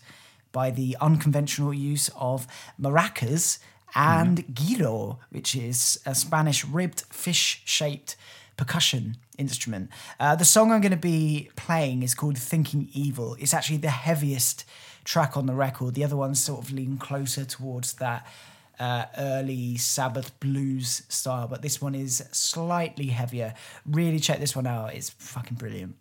by 0.52 0.69
the 0.69 0.96
unconventional 1.02 1.74
use 1.74 2.10
of 2.15 2.48
maracas 2.80 3.60
and 3.96 4.46
guiro, 4.56 5.17
which 5.30 5.56
is 5.56 6.00
a 6.06 6.15
Spanish 6.15 6.65
ribbed 6.65 7.02
fish 7.10 7.62
shaped 7.65 8.15
percussion 8.58 9.17
instrument. 9.38 9.89
Uh, 10.19 10.36
the 10.36 10.46
song 10.46 10.72
I'm 10.72 10.82
going 10.82 10.91
to 10.91 10.98
be 10.98 11.50
playing 11.56 12.04
is 12.04 12.13
called 12.13 12.38
Thinking 12.38 12.89
Evil. 12.93 13.36
It's 13.39 13.54
actually 13.54 13.78
the 13.78 13.89
heaviest 13.89 14.65
track 15.04 15.36
on 15.36 15.46
the 15.46 15.54
record. 15.54 15.96
The 15.96 16.04
other 16.04 16.15
ones 16.15 16.41
sort 16.41 16.63
of 16.63 16.72
lean 16.72 16.98
closer 16.98 17.46
towards 17.46 17.93
that 17.93 18.26
uh, 18.79 19.05
early 19.17 19.77
Sabbath 19.77 20.39
blues 20.39 21.03
style, 21.09 21.47
but 21.47 21.62
this 21.62 21.81
one 21.81 21.95
is 21.95 22.23
slightly 22.31 23.07
heavier. 23.07 23.53
Really 23.86 24.19
check 24.19 24.39
this 24.39 24.55
one 24.55 24.67
out. 24.67 24.93
It's 24.93 25.09
fucking 25.09 25.57
brilliant. 25.57 25.95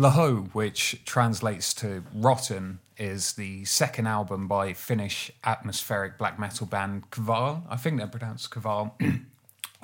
Laho, 0.00 0.48
which 0.54 1.02
translates 1.04 1.74
to 1.74 2.02
Rotten, 2.14 2.78
is 2.96 3.34
the 3.34 3.66
second 3.66 4.06
album 4.06 4.48
by 4.48 4.72
Finnish 4.72 5.30
atmospheric 5.44 6.16
black 6.16 6.38
metal 6.38 6.66
band 6.66 7.10
Kval. 7.10 7.62
I 7.68 7.76
think 7.76 7.98
they're 7.98 8.06
pronounced 8.06 8.50
Kval. 8.50 8.92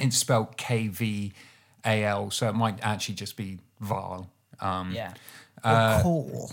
it's 0.00 0.16
spelled 0.16 0.56
K 0.56 0.88
V 0.88 1.34
A 1.84 2.04
L, 2.04 2.30
so 2.30 2.48
it 2.48 2.54
might 2.54 2.78
actually 2.82 3.14
just 3.16 3.36
be 3.36 3.58
Val. 3.80 4.30
Um, 4.58 4.90
Yeah. 4.92 5.12
Uh, 5.62 5.98
Or 5.98 6.02
cool. 6.02 6.50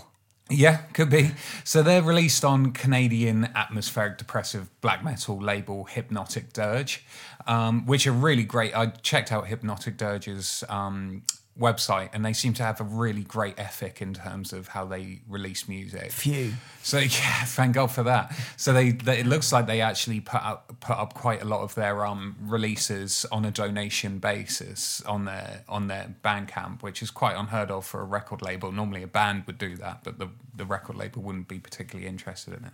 yeah, 0.50 0.78
could 0.92 1.08
be. 1.08 1.30
So 1.64 1.82
they're 1.82 2.02
released 2.02 2.44
on 2.44 2.72
Canadian 2.72 3.48
atmospheric 3.54 4.18
depressive 4.18 4.68
black 4.82 5.02
metal 5.02 5.38
label 5.40 5.84
Hypnotic 5.84 6.52
Dirge, 6.52 7.02
um, 7.46 7.86
which 7.86 8.06
are 8.06 8.12
really 8.12 8.44
great. 8.44 8.76
I 8.76 8.86
checked 8.88 9.32
out 9.32 9.46
Hypnotic 9.46 9.96
Dirge's 9.96 10.64
um, 10.68 11.22
website, 11.58 12.10
and 12.12 12.24
they 12.24 12.32
seem 12.32 12.52
to 12.54 12.62
have 12.62 12.80
a 12.80 12.84
really 12.84 13.22
great 13.22 13.58
ethic 13.58 14.02
in 14.02 14.12
terms 14.12 14.52
of 14.52 14.68
how 14.68 14.84
they 14.84 15.20
release 15.28 15.68
music. 15.68 16.10
Few. 16.10 16.52
So 16.82 16.98
yeah, 16.98 17.44
thank 17.44 17.74
God 17.74 17.90
for 17.90 18.02
that. 18.02 18.34
So 18.56 18.72
they, 18.72 18.90
they 18.90 19.20
it 19.20 19.26
looks 19.26 19.52
like 19.52 19.66
they 19.66 19.80
actually 19.80 20.20
put 20.20 20.42
up 20.42 20.74
put 20.80 20.96
up 20.96 21.14
quite 21.14 21.42
a 21.42 21.44
lot 21.44 21.62
of 21.62 21.74
their 21.74 22.04
um 22.04 22.36
releases 22.40 23.24
on 23.30 23.44
a 23.44 23.50
donation 23.50 24.18
basis 24.18 25.00
on 25.02 25.24
their 25.24 25.64
on 25.68 25.86
their 25.86 26.14
Bandcamp, 26.24 26.82
which 26.82 27.02
is 27.02 27.10
quite 27.10 27.36
unheard 27.36 27.70
of 27.70 27.86
for 27.86 28.00
a 28.00 28.04
record 28.04 28.42
label. 28.42 28.72
Normally 28.72 29.02
a 29.02 29.08
band 29.08 29.44
would 29.46 29.58
do 29.58 29.76
that, 29.76 30.02
but 30.02 30.18
the 30.18 30.28
the 30.56 30.64
record 30.64 30.96
label 30.96 31.22
wouldn't 31.22 31.48
be 31.48 31.58
particularly 31.58 32.08
interested 32.08 32.54
in 32.54 32.64
it. 32.64 32.72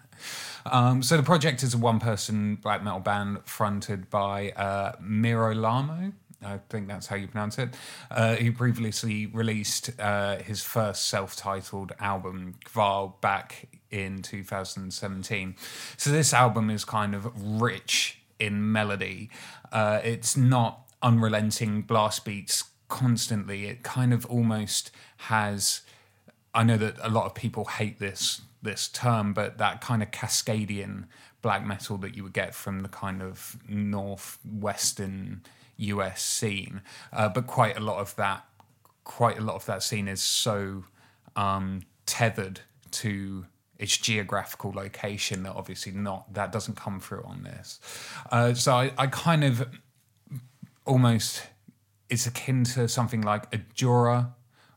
Um, 0.67 1.03
so 1.03 1.17
the 1.17 1.23
project 1.23 1.63
is 1.63 1.75
a 1.75 1.79
one 1.79 2.01
person 2.01 2.57
black 2.57 2.83
metal 2.83 3.01
band 3.01 3.45
fronted 3.45 4.11
by 4.11 4.51
uh, 4.51 4.93
Miro 5.01 5.55
Lamo. 5.55 6.13
I 6.45 6.59
think 6.69 6.89
that's 6.89 7.07
how 7.07 7.17
you 7.17 7.29
pronounce 7.29 7.59
it. 7.59 7.75
Uh, 8.11 8.37
he 8.37 8.51
previously 8.51 9.27
released 9.27 9.91
uh, 9.99 10.37
his 10.39 10.63
first 10.63 11.07
self-titled 11.09 11.93
album, 12.01 12.55
Kval, 12.65 13.21
back 13.21 13.69
in 13.91 14.23
2017. 14.23 15.57
So 15.97 16.11
this 16.11 16.33
album 16.33 16.71
is 16.71 16.85
kind 16.85 17.15
of 17.15 17.31
rich 17.61 18.21
in 18.39 18.73
melody. 18.73 19.31
Uh, 19.71 20.01
it's 20.03 20.37
not 20.37 20.87
unrelenting 21.03 21.83
blast 21.83 22.25
beats 22.25 22.65
constantly. 22.89 23.67
It 23.67 23.83
kind 23.83 24.13
of 24.13 24.25
almost 24.27 24.91
has. 25.19 25.83
I 26.53 26.65
know 26.65 26.77
that 26.79 26.97
a 27.01 27.09
lot 27.09 27.27
of 27.27 27.35
people 27.35 27.67
hate 27.67 27.99
this 27.99 28.43
this 28.63 28.89
term, 28.89 29.33
but 29.33 29.59
that 29.59 29.81
kind 29.81 30.03
of 30.03 30.11
Cascadian 30.11 31.05
black 31.43 31.65
metal 31.65 31.97
that 31.99 32.15
you 32.17 32.23
would 32.23 32.35
get 32.35 32.55
from 32.55 32.81
the 32.81 32.89
kind 32.89 33.23
of 33.23 33.57
northwestern 33.69 35.43
US 35.81 36.23
scene, 36.23 36.83
uh, 37.13 37.29
but 37.29 37.47
quite 37.47 37.77
a 37.77 37.81
lot 37.81 37.99
of 37.99 38.15
that, 38.17 38.45
quite 39.05 39.39
a 39.39 39.43
lot 39.43 39.57
of 39.57 39.67
that 39.67 39.83
scene 39.83 40.09
is 40.09 40.23
so 40.23 40.85
um, 41.37 41.83
tethered 42.07 42.61
to 42.93 43.47
its 43.79 43.97
geographical 43.97 44.73
location 44.73 45.43
that 45.43 45.55
obviously 45.55 45.93
not 45.93 46.33
that 46.35 46.53
doesn't 46.53 46.77
come 46.77 47.01
through 47.01 47.25
on 47.25 47.43
this. 47.43 47.81
Uh, 48.31 48.53
so 48.53 48.75
I, 48.75 48.93
I 48.99 49.07
kind 49.07 49.43
of 49.43 49.67
almost 50.85 51.43
it's 52.11 52.27
akin 52.27 52.65
to 52.65 52.89
something 52.89 53.23
like 53.23 53.45
a 53.55 53.59
Jura 53.75 54.35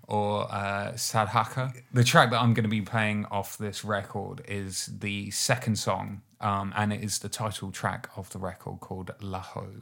or 0.07 0.43
uh, 0.51 0.91
Sadhaka. 0.93 1.73
The 1.91 2.03
track 2.03 2.31
that 2.31 2.41
I'm 2.41 2.53
going 2.53 2.63
to 2.63 2.69
be 2.69 2.81
playing 2.81 3.25
off 3.25 3.57
this 3.57 3.83
record 3.83 4.43
is 4.47 4.89
the 4.99 5.31
second 5.31 5.77
song, 5.77 6.21
um, 6.43 6.73
and 6.75 6.91
it 6.91 7.01
is 7.01 7.19
the 7.19 7.29
title 7.29 7.71
track 7.71 8.09
of 8.15 8.29
the 8.31 8.39
record 8.39 8.79
called 8.81 9.11
Laho. 9.21 9.81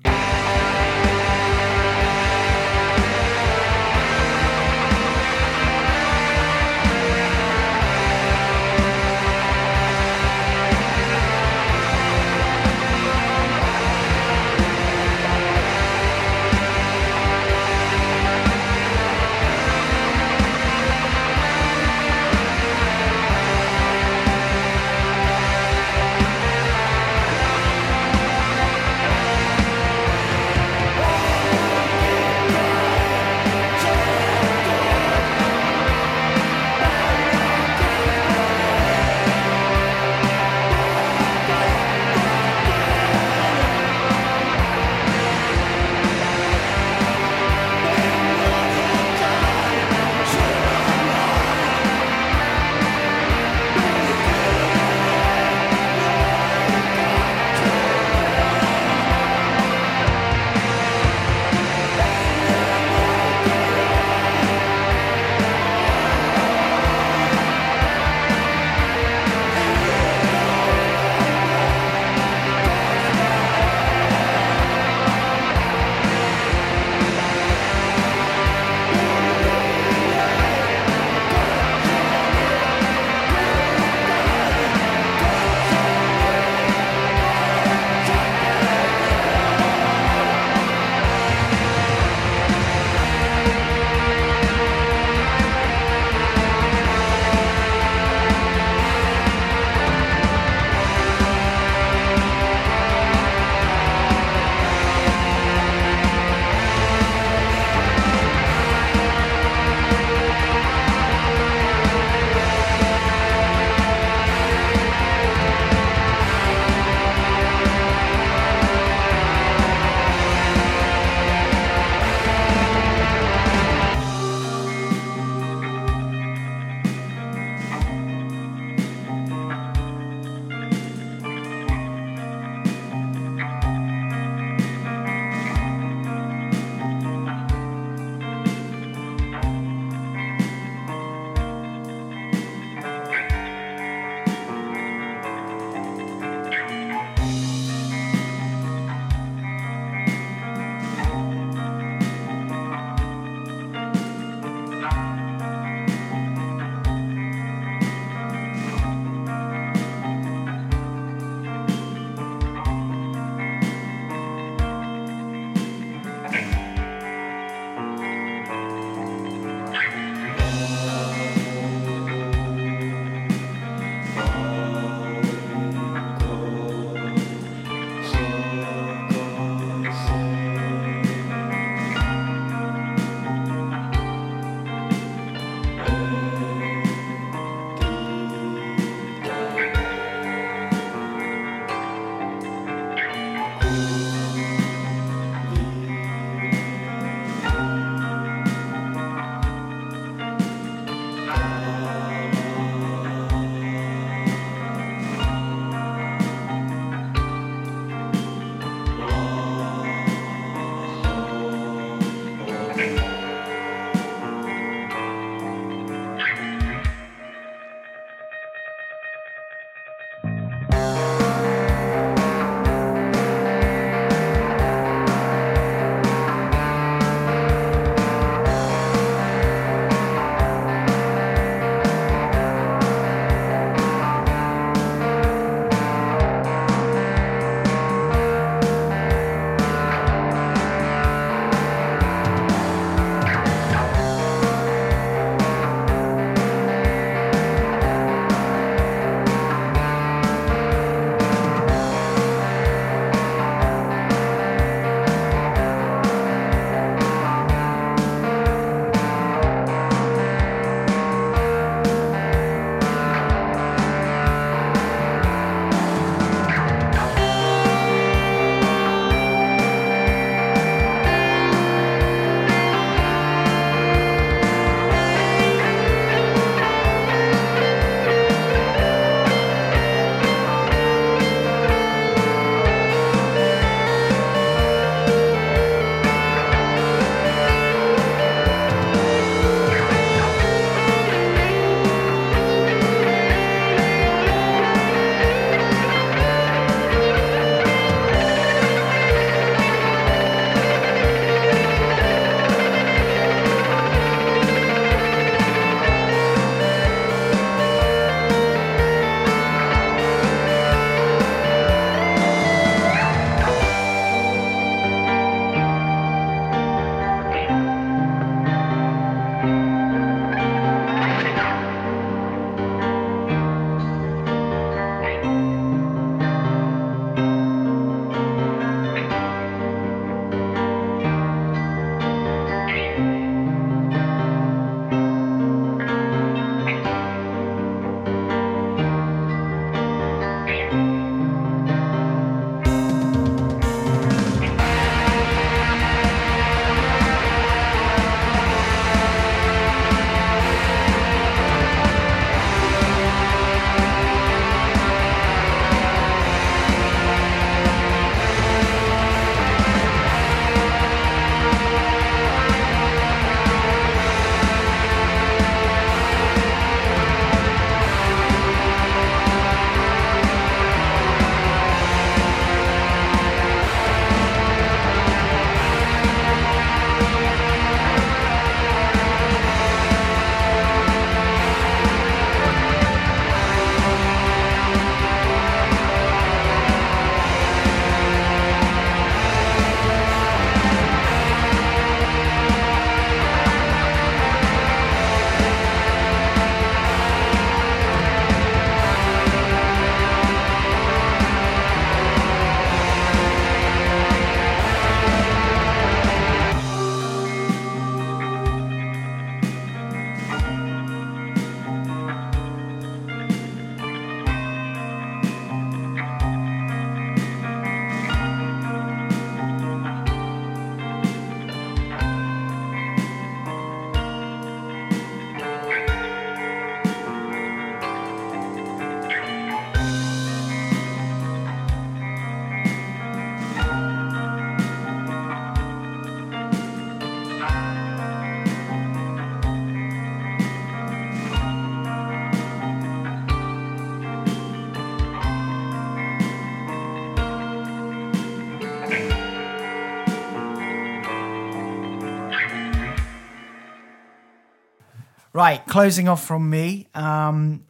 Right, 455.41 455.65
closing 455.65 456.07
off 456.07 456.23
from 456.23 456.51
me. 456.51 456.85
Um, 456.93 457.65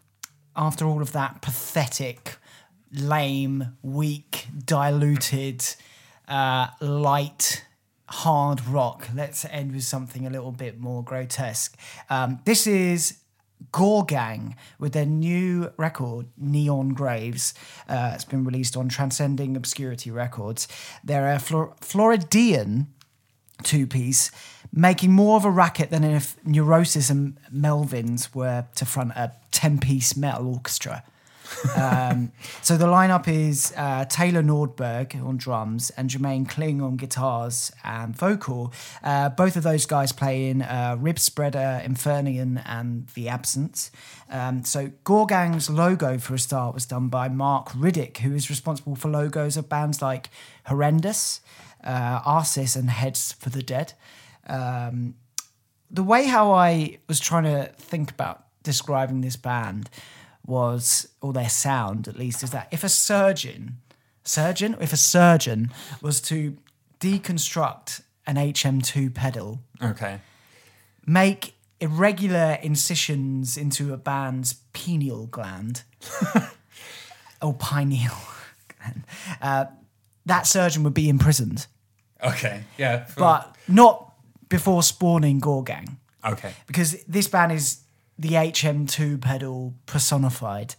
after 0.58 0.84
all 0.84 1.02
of 1.02 1.14
that 1.14 1.42
pathetic, 1.42 2.36
lame, 2.92 3.78
weak, 3.82 4.48
diluted, 4.66 5.64
uh, 6.28 6.68
light, 6.82 7.64
hard 8.10 8.68
rock, 8.68 9.08
let's 9.16 9.46
end 9.46 9.72
with 9.72 9.86
something 9.86 10.28
a 10.28 10.30
little 10.30 10.52
bit 10.52 10.82
more 10.82 11.02
grotesque. 11.02 11.80
Um, 12.10 12.42
this 12.44 12.68
is 12.68 13.20
Goregang 13.72 14.56
with 14.78 14.92
their 14.92 15.06
new 15.06 15.72
record, 15.78 16.26
Neon 16.36 16.90
Graves. 16.90 17.54
Uh, 17.88 18.12
it's 18.14 18.26
been 18.26 18.44
released 18.44 18.76
on 18.76 18.90
Transcending 18.90 19.56
Obscurity 19.56 20.12
Records. 20.12 20.68
They're 21.06 21.32
a 21.32 21.40
Flor- 21.40 21.74
Floridian 21.80 22.88
two 23.64 23.88
piece, 23.88 24.32
making 24.74 25.12
more 25.12 25.38
of 25.38 25.46
a 25.46 25.52
racket 25.52 25.90
than 25.90 26.04
if 26.04 26.36
Neurosis 26.46 27.10
and 27.10 27.38
Melvins 27.54 28.34
were 28.34 28.66
to 28.76 28.86
front 28.86 29.12
a 29.12 29.34
10 29.52 29.80
piece 29.80 30.16
metal 30.16 30.48
orchestra. 30.48 31.04
um, 31.76 32.32
so 32.62 32.78
the 32.78 32.86
lineup 32.86 33.28
is 33.28 33.74
uh, 33.76 34.06
Taylor 34.06 34.42
Nordberg 34.42 35.22
on 35.22 35.36
drums 35.36 35.90
and 35.92 36.10
Jermaine 36.10 36.48
Kling 36.48 36.82
on 36.82 36.96
guitars 36.96 37.72
and 37.84 38.16
vocal. 38.16 38.72
Uh, 39.04 39.30
both 39.30 39.58
of 39.58 39.64
those 39.64 39.86
guys 39.86 40.14
play 40.14 40.50
in 40.50 40.62
uh, 40.62 40.96
Rib 40.98 41.20
Spreader, 41.20 41.82
Infernaeon, 41.84 42.64
and 42.66 43.08
The 43.10 43.28
Absence. 43.28 43.92
Um, 44.30 44.64
so 44.64 44.92
Goregang's 45.04 45.70
logo 45.70 46.18
for 46.18 46.34
a 46.34 46.40
start 46.40 46.74
was 46.74 46.86
done 46.86 47.10
by 47.10 47.28
Mark 47.28 47.70
Riddick, 47.72 48.20
who 48.20 48.34
is 48.34 48.50
responsible 48.50 48.96
for 48.96 49.10
logos 49.10 49.58
of 49.58 49.68
bands 49.68 50.02
like 50.02 50.30
Horrendous, 50.68 51.42
uh, 51.84 52.22
Arsis, 52.22 52.78
and 52.78 52.90
Heads 52.90 53.34
for 53.34 53.50
the 53.50 53.62
Dead. 53.62 53.94
Um, 54.48 55.16
the 55.90 56.04
way 56.04 56.26
how 56.26 56.52
I 56.52 57.00
was 57.08 57.20
trying 57.20 57.44
to 57.44 57.72
think 57.78 58.12
about 58.12 58.46
describing 58.64 59.22
this 59.22 59.36
band 59.36 59.90
was, 60.46 61.08
or 61.22 61.34
their 61.34 61.50
sound 61.50 62.08
at 62.08 62.18
least, 62.18 62.44
is 62.44 62.52
that 62.52 62.68
if 62.72 62.84
a 62.84 62.90
surgeon, 62.90 63.78
surgeon, 64.24 64.76
if 64.80 64.94
a 64.94 64.98
surgeon 64.98 65.72
was 66.02 66.22
to 66.22 66.58
deconstruct 67.00 68.02
an 68.28 68.36
HM2 68.36 69.14
pedal, 69.14 69.60
Okay. 69.82 70.20
make 71.06 71.56
irregular 71.80 72.58
incisions 72.62 73.58
into 73.58 73.94
a 73.94 73.98
band's 73.98 74.54
pineal 74.74 75.26
gland, 75.28 75.84
or 77.42 77.54
pineal, 77.54 78.16
gland, 78.78 79.04
uh, 79.42 79.66
that 80.26 80.46
surgeon 80.48 80.84
would 80.84 80.94
be 80.94 81.10
imprisoned, 81.10 81.66
Okay. 82.24 82.64
Yeah. 82.78 83.08
but 83.18 83.56
not 83.68 84.11
before 84.52 84.84
spawning 84.84 85.40
Goregang 85.42 85.98
okay. 86.24 86.54
because 86.68 87.04
this 87.06 87.28
band 87.28 87.54
is 87.54 87.80
the 88.20 88.34
HM2 88.34 89.20
pedal 89.22 89.74
personified 89.88 90.76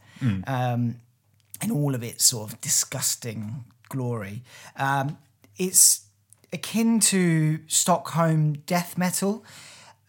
um, 0.47 0.97
in 1.61 1.71
all 1.73 1.95
of 1.95 2.03
its 2.05 2.25
sort 2.25 2.53
of 2.53 2.61
disgusting 2.61 3.65
glory. 3.89 4.43
Um, 4.77 5.19
it's 5.57 6.07
akin 6.53 7.01
to 7.01 7.59
Stockholm 7.67 8.53
death 8.67 8.97
metal. 8.97 9.45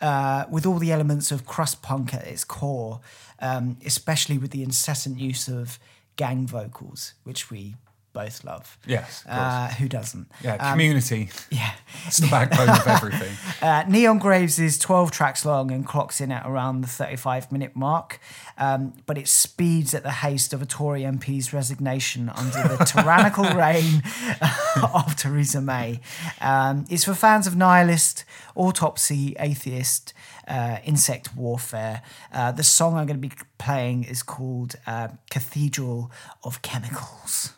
Uh, 0.01 0.43
with 0.49 0.66
all 0.66 0.80
the 0.80 0.91
elements 0.91 1.32
of 1.32 1.45
crust 1.45 1.82
punk 1.82 2.14
at 2.14 2.28
its 2.28 2.43
core, 2.43 2.99
um, 3.39 3.78
especially 3.86 4.38
with 4.38 4.51
the 4.51 4.61
incessant 4.61 5.18
use 5.18 5.47
of 5.47 5.80
gang 6.18 6.45
vocals, 6.45 7.14
which 7.24 7.49
we 7.49 7.76
both 8.14 8.43
love. 8.43 8.78
Yes. 8.86 9.24
Of. 9.26 9.32
Uh, 9.38 9.68
who 9.70 9.89
doesn't? 9.89 10.32
yeah. 10.41 10.72
Community. 10.72 11.30
Yeah. 11.49 11.74
It's 12.05 12.18
the 12.18 12.28
backbone 12.28 12.70
of 12.70 12.88
everything. 12.88 13.34
Uh, 13.61 13.84
Neon 13.88 14.20
Graves 14.20 14.59
is 14.59 14.78
12 14.78 15.11
tracks 15.11 15.45
long 15.45 15.72
and 15.72 15.88
clocks 15.88 16.20
in 16.20 16.34
at 16.34 16.45
around 16.45 16.82
the 16.82 16.88
35 16.88 17.49
minute 17.49 17.76
mark, 17.78 18.20
um, 18.57 18.93
but 19.05 19.18
it 19.18 19.30
speeds 19.30 19.93
at 19.93 20.03
the 20.03 20.11
haste 20.11 20.51
of 20.51 20.61
a 20.61 20.66
Tory 20.66 21.03
MP's 21.03 21.53
resignation 21.53 22.28
under 22.30 22.68
the 22.68 22.84
tyrannical 22.86 23.45
reign 23.45 24.03
of 24.93 25.16
Theresa 25.16 25.61
May. 25.61 26.01
Um, 26.41 26.86
it's 26.89 27.05
for 27.05 27.14
fans 27.14 27.47
of 27.47 27.55
nihilist, 27.55 28.26
autopsy, 28.55 29.34
atheist, 29.39 30.14
uh, 30.47 30.80
insect 30.84 31.36
warfare. 31.36 32.01
Uh, 32.34 32.51
the 32.51 32.64
song 32.64 32.95
I'm 32.97 33.05
going 33.05 33.22
to 33.22 33.28
be 33.28 33.34
playing 33.57 34.03
is 34.03 34.24
called 34.24 34.76
uh, 34.86 35.07
Cathedral 35.30 36.11
of 36.43 36.61
Chemicals. 36.61 37.53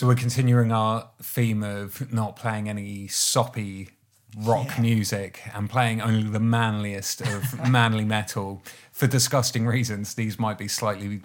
So 0.00 0.06
we're 0.06 0.14
continuing 0.14 0.72
our 0.72 1.10
theme 1.22 1.62
of 1.62 2.10
not 2.10 2.34
playing 2.34 2.70
any 2.70 3.06
soppy 3.08 3.90
rock 4.34 4.68
Yeah. 4.76 4.80
music 4.80 5.42
and 5.54 5.68
playing 5.68 6.00
only 6.00 6.22
the 6.22 6.40
manliest 6.40 7.20
of 7.20 7.68
manly 7.68 8.06
metal 8.06 8.62
for 8.92 9.06
disgusting 9.06 9.66
reasons. 9.66 10.14
These 10.14 10.38
might 10.38 10.56
be 10.56 10.68
slightly 10.68 11.20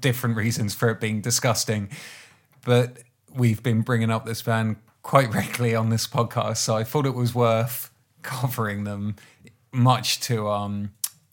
different 0.00 0.36
reasons 0.38 0.74
for 0.74 0.88
it 0.88 1.00
being 1.00 1.20
disgusting, 1.20 1.90
but 2.64 2.96
we've 3.30 3.62
been 3.62 3.82
bringing 3.82 4.10
up 4.10 4.24
this 4.24 4.40
band 4.40 4.76
quite 5.02 5.30
regularly 5.34 5.74
on 5.74 5.90
this 5.90 6.06
podcast, 6.06 6.56
so 6.56 6.74
I 6.74 6.84
thought 6.84 7.04
it 7.04 7.14
was 7.14 7.34
worth 7.34 7.90
covering 8.22 8.84
them, 8.84 9.16
much 9.70 10.18
to 10.20 10.48
um, 10.48 10.92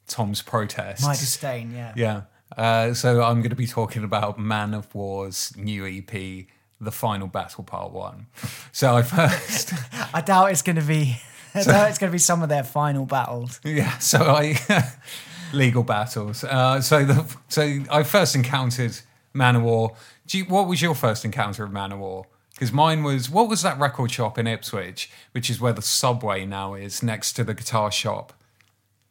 Tom's 0.09 0.41
protest. 0.41 1.03
My 1.03 1.13
disdain, 1.15 1.71
yeah. 1.73 1.93
Yeah. 1.95 2.21
Uh, 2.57 2.93
so 2.93 3.23
I'm 3.23 3.37
going 3.37 3.49
to 3.49 3.55
be 3.55 3.65
talking 3.65 4.03
about 4.03 4.37
Manowar's 4.37 5.55
new 5.55 5.85
EP, 5.85 6.47
The 6.81 6.91
Final 6.91 7.27
Battle 7.27 7.63
Part 7.63 7.91
One. 7.91 8.27
So 8.71 8.95
I 8.95 9.01
first, 9.01 9.73
I 10.13 10.21
doubt 10.21 10.51
it's 10.51 10.61
going 10.61 10.75
to 10.75 10.81
be. 10.81 11.17
I 11.53 11.63
doubt 11.63 11.89
it's 11.89 11.97
going 11.99 12.09
to 12.09 12.13
be 12.13 12.17
some 12.19 12.43
of 12.43 12.49
their 12.49 12.63
final 12.63 13.05
battles. 13.05 13.61
yeah. 13.63 13.97
So 13.99 14.19
I 14.19 14.57
legal 15.53 15.83
battles. 15.83 16.43
Uh, 16.43 16.81
so 16.81 17.05
the 17.05 17.37
so 17.47 17.79
I 17.89 18.03
first 18.03 18.35
encountered 18.35 18.97
Manowar. 19.33 19.95
Do 20.27 20.37
you, 20.39 20.45
what 20.45 20.67
was 20.67 20.81
your 20.81 20.95
first 20.95 21.23
encounter 21.23 21.63
of 21.63 21.71
Manowar? 21.71 22.25
Because 22.51 22.71
mine 22.73 23.03
was 23.03 23.29
what 23.29 23.47
was 23.47 23.61
that 23.61 23.79
record 23.79 24.11
shop 24.11 24.37
in 24.37 24.47
Ipswich, 24.47 25.09
which 25.31 25.49
is 25.49 25.61
where 25.61 25.73
the 25.73 25.81
subway 25.81 26.45
now 26.45 26.73
is, 26.73 27.01
next 27.01 27.33
to 27.33 27.43
the 27.45 27.53
guitar 27.53 27.91
shop. 27.91 28.33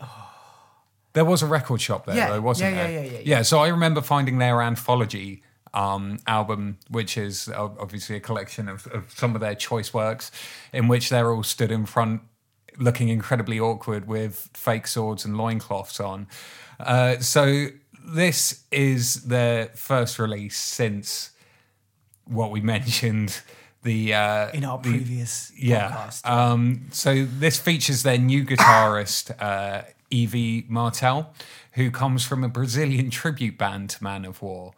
There 1.15 1.25
was 1.25 1.43
a 1.43 1.47
record 1.47 1.81
shop 1.81 2.07
there, 2.07 2.17
Yeah, 2.17 2.31
though, 2.31 2.41
wasn't 2.41 2.75
yeah, 2.75 2.83
there? 2.83 2.93
yeah, 2.93 3.01
yeah, 3.03 3.11
yeah, 3.13 3.21
Yeah, 3.25 3.43
so 3.43 3.61
I 3.61 3.69
remember 3.69 4.01
finding 4.01 4.39
their 4.39 4.61
anthology 4.61 5.43
um, 5.75 6.19
album, 6.27 6.79
which 6.89 7.19
is 7.19 7.49
obviously 7.55 8.17
a 8.17 8.21
collection 8.21 8.69
of, 8.69 8.87
of 8.87 9.11
some 9.13 9.35
of 9.35 9.41
their 9.43 9.55
choice 9.55 9.93
works, 9.93 10.31
in 10.73 10.89
which 10.89 11.11
they're 11.11 11.31
all 11.33 11.43
stood 11.43 11.71
in 11.71 11.85
front, 11.85 12.23
looking 12.79 13.09
incredibly 13.11 13.61
awkward 13.61 14.07
with 14.09 14.49
fake 14.55 14.87
swords 14.87 15.25
and 15.25 15.37
loincloths 15.37 16.01
on. 16.01 16.27
Uh, 16.81 17.19
so 17.19 17.67
this 18.07 18.65
is 18.71 19.25
their 19.25 19.67
first 19.75 20.19
release 20.19 20.59
since 20.59 21.31
what 22.25 22.51
we 22.51 22.61
mentioned. 22.75 23.41
The 23.83 24.15
uh, 24.15 24.51
In 24.53 24.65
our 24.65 24.79
the- 24.79 24.89
previous 24.91 25.53
yeah. 25.59 25.91
podcast. 25.91 26.27
Um, 26.27 26.87
so 26.91 27.27
this 27.27 27.59
features 27.59 28.03
their 28.03 28.17
new 28.17 28.43
guitarist, 28.45 29.31
uh, 29.43 29.83
E.V. 30.11 30.65
Martel, 30.69 31.35
who 31.73 31.91
comes 31.91 32.25
from 32.25 32.43
a 32.45 32.49
Brazilian 32.49 33.11
tribute 33.11 33.59
band 33.59 33.91
to 33.91 33.99
Manowar. 33.99 34.73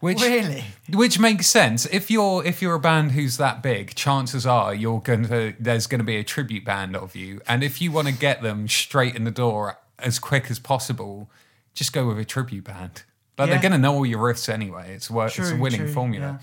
Which, 0.00 0.20
Really? 0.20 0.64
Which 0.92 1.18
makes 1.18 1.46
sense. 1.46 1.86
If 1.86 2.10
you're 2.10 2.44
if 2.44 2.60
you're 2.60 2.74
a 2.74 2.78
band 2.80 3.12
who's 3.12 3.38
that 3.38 3.62
big, 3.62 3.94
chances 3.94 4.46
are 4.46 4.74
you're 4.74 5.00
going 5.00 5.26
to 5.28 5.54
there's 5.58 5.86
going 5.86 6.00
to 6.00 6.04
be 6.04 6.16
a 6.16 6.24
tribute 6.24 6.64
band 6.66 6.94
of 6.94 7.16
you, 7.16 7.40
and 7.48 7.64
if 7.64 7.80
you 7.80 7.90
want 7.90 8.06
to 8.08 8.12
get 8.14 8.42
them 8.42 8.68
straight 8.68 9.16
in 9.16 9.24
the 9.24 9.30
door 9.30 9.78
as 9.98 10.18
quick 10.18 10.50
as 10.50 10.58
possible, 10.58 11.30
just 11.74 11.92
go 11.94 12.06
with 12.06 12.18
a 12.18 12.24
tribute 12.26 12.64
band. 12.64 13.04
But 13.36 13.44
Yeah. 13.48 13.54
they're 13.54 13.62
going 13.62 13.72
to 13.72 13.78
know 13.78 13.94
all 13.94 14.06
your 14.06 14.18
riffs 14.20 14.48
anyway. 14.50 14.94
It's 14.94 15.08
a, 15.10 15.12
wor- 15.14 15.26
it's 15.26 15.38
a 15.38 15.56
winning 15.56 15.80
true, 15.80 15.92
formula. 15.92 16.40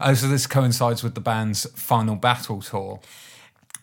Uh, 0.00 0.14
so 0.14 0.26
this 0.28 0.46
coincides 0.46 1.02
with 1.02 1.14
the 1.14 1.20
band's 1.20 1.66
final 1.74 2.16
battle 2.16 2.60
tour. 2.62 3.00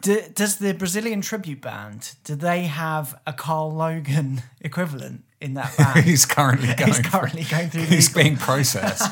Do, 0.01 0.21
does 0.33 0.57
the 0.57 0.73
Brazilian 0.73 1.21
tribute 1.21 1.61
band? 1.61 2.15
Do 2.23 2.35
they 2.35 2.63
have 2.63 3.19
a 3.27 3.33
Karl 3.33 3.71
Logan 3.73 4.43
equivalent 4.61 5.23
in 5.41 5.53
that 5.53 5.75
band? 5.77 6.05
He's 6.05 6.25
currently 6.25 6.73
going. 6.75 6.91
He's 6.91 6.99
currently 6.99 7.43
going 7.43 7.69
through 7.69 7.81
He's 7.85 8.15
legal- 8.15 8.23
being 8.23 8.37
processed. 8.37 9.09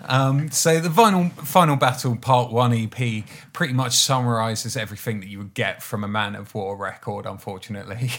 um, 0.08 0.50
so 0.50 0.80
the 0.80 0.90
final 0.90 1.28
final 1.30 1.76
battle 1.76 2.16
part 2.16 2.52
one 2.52 2.72
EP 2.72 3.24
pretty 3.52 3.74
much 3.74 3.96
summarizes 3.96 4.76
everything 4.76 5.20
that 5.20 5.28
you 5.28 5.38
would 5.38 5.54
get 5.54 5.82
from 5.82 6.04
a 6.04 6.08
Manowar 6.08 6.78
record. 6.78 7.26
Unfortunately, 7.26 8.10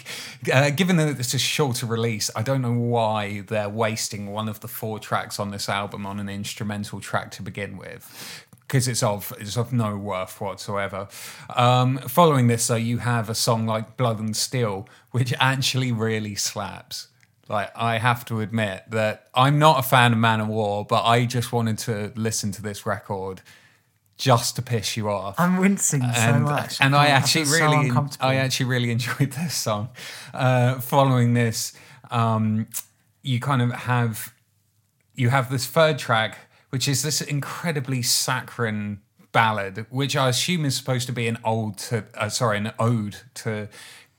uh, 0.53 0.69
given 0.69 0.97
that 0.97 1.19
it's 1.19 1.33
a 1.33 1.39
shorter 1.39 1.85
release, 1.85 2.29
I 2.35 2.43
don't 2.43 2.61
know 2.61 2.73
why 2.73 3.41
they're 3.41 3.69
wasting 3.69 4.31
one 4.31 4.49
of 4.49 4.59
the 4.59 4.67
four 4.67 4.99
tracks 4.99 5.39
on 5.39 5.51
this 5.51 5.69
album 5.69 6.05
on 6.05 6.19
an 6.19 6.29
instrumental 6.29 6.99
track 6.99 7.31
to 7.31 7.41
begin 7.41 7.77
with. 7.77 8.43
Because 8.61 8.89
it's 8.89 9.01
of 9.01 9.31
it's 9.39 9.55
of 9.55 9.71
no 9.71 9.95
worth 9.95 10.41
whatsoever. 10.41 11.07
Um, 11.55 11.99
following 11.99 12.47
this, 12.47 12.67
though, 12.67 12.75
you 12.75 12.97
have 12.97 13.29
a 13.29 13.35
song 13.35 13.65
like 13.65 13.95
"Blood 13.95 14.19
and 14.19 14.35
Steel," 14.35 14.89
which 15.11 15.33
actually 15.39 15.93
really 15.93 16.35
slaps. 16.35 17.07
Like 17.49 17.71
I 17.75 17.97
have 17.97 18.25
to 18.25 18.41
admit 18.41 18.83
that 18.89 19.27
I'm 19.33 19.59
not 19.59 19.79
a 19.79 19.83
fan 19.83 20.13
of 20.13 20.19
Manowar, 20.19 20.87
but 20.87 21.03
I 21.03 21.25
just 21.25 21.51
wanted 21.51 21.77
to 21.79 22.11
listen 22.15 22.51
to 22.53 22.61
this 22.61 22.85
record 22.85 23.41
just 24.17 24.55
to 24.55 24.61
piss 24.61 24.97
you 24.97 25.09
off. 25.09 25.39
I'm 25.39 25.57
wincing 25.57 26.01
so 26.01 26.07
and, 26.07 26.43
much. 26.43 26.81
and 26.81 26.95
I 26.95 27.05
feel 27.05 27.15
actually 27.15 27.43
really, 27.45 27.87
uncomfortable. 27.87 28.25
I 28.25 28.35
actually 28.35 28.65
really 28.65 28.91
enjoyed 28.91 29.31
this 29.31 29.53
song. 29.53 29.89
Uh, 30.33 30.79
following 30.79 31.33
this, 31.33 31.73
um, 32.11 32.67
you 33.21 33.39
kind 33.39 33.61
of 33.61 33.71
have 33.71 34.33
you 35.15 35.29
have 35.29 35.49
this 35.49 35.65
third 35.65 35.97
track, 35.97 36.37
which 36.69 36.87
is 36.87 37.03
this 37.03 37.21
incredibly 37.21 38.01
saccharine 38.01 39.01
ballad, 39.31 39.85
which 39.89 40.15
I 40.15 40.29
assume 40.29 40.65
is 40.65 40.75
supposed 40.75 41.07
to 41.07 41.13
be 41.13 41.27
an 41.27 41.37
old 41.43 41.77
to, 41.89 42.05
uh, 42.15 42.29
sorry, 42.29 42.57
an 42.57 42.71
ode 42.79 43.17
to 43.35 43.67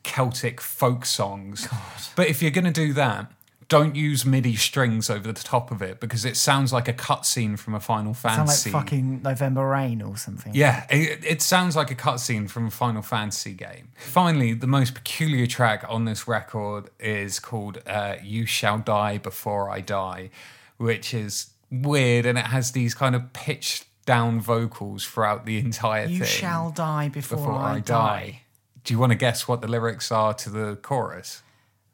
Celtic 0.03 0.61
folk 0.61 1.05
songs. 1.05 1.69
But 2.17 2.29
if 2.29 2.43
you're 2.43 2.51
going 2.51 2.65
to 2.65 2.71
do 2.71 2.93
that, 2.95 3.31
don't 3.69 3.95
use 3.95 4.25
MIDI 4.25 4.57
strings 4.57 5.11
over 5.11 5.31
the 5.31 5.43
top 5.43 5.71
of 5.71 5.83
it 5.83 6.01
because 6.01 6.25
it 6.25 6.39
sounds 6.39 6.73
like 6.73 6.89
a 6.89 6.95
cutscene 6.95 7.59
from 7.59 7.75
a 7.75 7.81
Final 7.81 8.15
Fantasy. 8.15 8.71
Sound 8.71 8.75
like 8.75 8.85
fucking 8.85 9.23
November 9.23 9.69
Rain 9.69 10.01
or 10.01 10.17
something. 10.17 10.55
Yeah, 10.55 10.87
it, 10.89 11.23
it 11.23 11.43
sounds 11.43 11.77
like 11.77 11.91
a 11.91 11.95
cutscene 11.95 12.49
from 12.49 12.69
a 12.69 12.71
Final 12.71 13.03
Fantasy 13.03 13.53
game. 13.53 13.91
Finally, 13.97 14.55
the 14.55 14.67
most 14.67 14.95
peculiar 14.95 15.47
track 15.47 15.85
on 15.87 16.07
this 16.07 16.27
record 16.27 16.89
is 16.99 17.39
called 17.39 17.83
uh, 17.87 18.17
You 18.23 18.47
Shall 18.47 18.79
Die 18.79 19.19
Before 19.19 19.69
I 19.69 19.83
Die, 19.83 20.31
which 20.79 21.13
is 21.13 21.51
weird 21.71 22.25
and 22.25 22.39
it 22.39 22.47
has 22.47 22.73
these 22.73 22.95
kind 22.95 23.15
of 23.15 23.35
pitched 23.35 23.85
down 24.07 24.41
vocals 24.41 25.05
throughout 25.05 25.45
the 25.45 25.59
entire 25.59 26.05
You 26.05 26.09
thing. 26.09 26.19
You 26.21 26.25
shall 26.25 26.71
die 26.71 27.11
before, 27.11 27.37
before 27.37 27.53
I, 27.53 27.75
I 27.75 27.81
die. 27.81 27.83
die. 27.83 28.43
Do 28.89 28.95
you 28.95 28.99
want 28.99 29.13
to 29.13 29.19
guess 29.19 29.47
what 29.47 29.61
the 29.61 29.69
lyrics 29.69 30.11
are 30.11 30.33
to 30.33 30.49
the 30.49 30.77
chorus? 30.77 31.43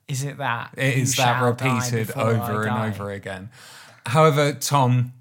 Is 0.06 0.22
it 0.22 0.38
that? 0.38 0.74
It 0.76 0.96
is 0.96 1.16
that 1.16 1.42
repeated 1.42 2.12
over 2.16 2.68
and 2.68 2.94
over 2.94 3.10
again. 3.10 3.50
However, 4.06 4.52
Tom, 4.52 5.12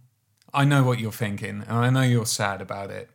I 0.53 0.65
know 0.65 0.83
what 0.83 0.99
you're 0.99 1.11
thinking, 1.11 1.63
and 1.67 1.71
I 1.71 1.89
know 1.89 2.03
you're 2.03 2.27
sad 2.27 2.61
about 2.61 2.91
it. 2.91 3.09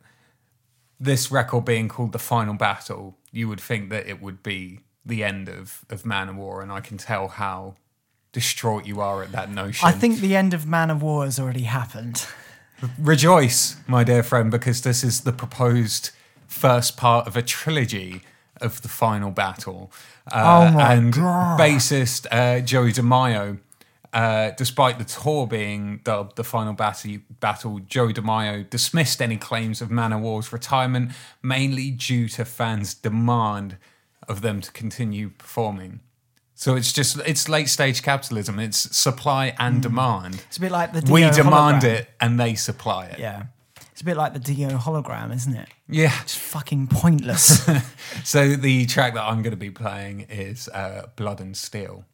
This 0.99 1.31
record 1.31 1.63
being 1.63 1.87
called 1.87 2.11
The 2.11 2.19
Final 2.19 2.53
Battle, 2.53 3.15
you 3.31 3.47
would 3.47 3.61
think 3.61 3.91
that 3.91 4.07
it 4.07 4.21
would 4.21 4.43
be 4.43 4.81
the 5.05 5.23
end 5.23 5.47
of, 5.47 5.85
of 5.89 6.03
Manowar, 6.03 6.61
and 6.61 6.69
I 6.69 6.81
can 6.81 6.97
tell 6.97 7.29
how 7.29 7.75
distraught 8.33 8.85
you 8.85 8.99
are 8.99 9.23
at 9.23 9.31
that 9.31 9.49
notion. 9.49 9.87
I 9.87 9.93
think 9.93 10.19
the 10.19 10.35
end 10.35 10.53
of 10.53 10.65
Manowar 10.65 11.23
has 11.23 11.39
already 11.39 11.63
happened. 11.63 12.25
Rejoice, 12.99 13.77
my 13.87 14.03
dear 14.03 14.21
friend, 14.21 14.51
because 14.51 14.81
this 14.81 15.01
is 15.01 15.21
the 15.21 15.31
proposed 15.31 16.09
first 16.45 16.97
part 16.97 17.25
of 17.25 17.37
a 17.37 17.41
trilogy 17.41 18.23
of 18.61 18.81
the 18.81 18.87
final 18.89 19.31
battle. 19.31 19.91
Uh, 20.31 20.73
Oh 20.75 20.79
and 20.79 21.13
God. 21.13 21.59
bassist 21.59 22.27
uh, 22.31 22.59
Joey 22.61 22.91
DeMaio, 22.93 23.59
uh, 24.13 24.51
despite 24.51 24.97
the 24.99 25.05
tour 25.05 25.47
being 25.47 26.01
dubbed 26.03 26.35
the 26.35 26.43
final 26.43 26.73
battle, 26.73 27.17
battle, 27.39 27.79
Joey 27.79 28.13
DeMaio 28.13 28.69
dismissed 28.69 29.21
any 29.21 29.37
claims 29.37 29.81
of 29.81 29.89
Manowar's 29.89 30.51
retirement, 30.53 31.11
mainly 31.43 31.91
due 31.91 32.27
to 32.29 32.45
fans' 32.45 32.93
demand 32.93 33.77
of 34.27 34.41
them 34.41 34.61
to 34.61 34.71
continue 34.71 35.29
performing. 35.29 35.99
So 36.55 36.75
it's 36.75 36.91
just 36.91 37.17
it's 37.25 37.47
late 37.47 37.69
stage 37.69 38.03
capitalism. 38.03 38.59
It's 38.59 38.95
supply 38.95 39.55
and 39.57 39.81
demand 39.81 40.43
It's 40.49 40.57
a 40.57 40.59
bit 40.59 40.71
like 40.73 40.91
the 40.91 41.01
Dio 41.01 41.13
we 41.13 41.21
demand 41.21 41.83
hologram. 41.83 41.83
it 41.83 42.09
and 42.19 42.37
they 42.39 42.53
supply 42.55 43.05
it. 43.05 43.17
Yeah. 43.17 43.43
It's 43.99 44.03
a 44.03 44.05
bit 44.05 44.15
like 44.15 44.31
the 44.31 44.39
Dio 44.39 44.77
hologram, 44.77 45.35
isn't 45.35 45.57
it? 45.57 45.67
Yeah. 45.89 46.13
It's 46.21 46.33
fucking 46.33 46.87
pointless. 46.87 47.69
So 48.23 48.55
the 48.55 48.85
track 48.85 49.13
that 49.15 49.23
I'm 49.23 49.41
going 49.41 49.51
to 49.51 49.57
be 49.57 49.71
playing 49.71 50.21
is 50.29 50.69
uh, 50.69 51.07
Blood 51.17 51.41
and 51.41 51.57
Steel. 51.57 52.05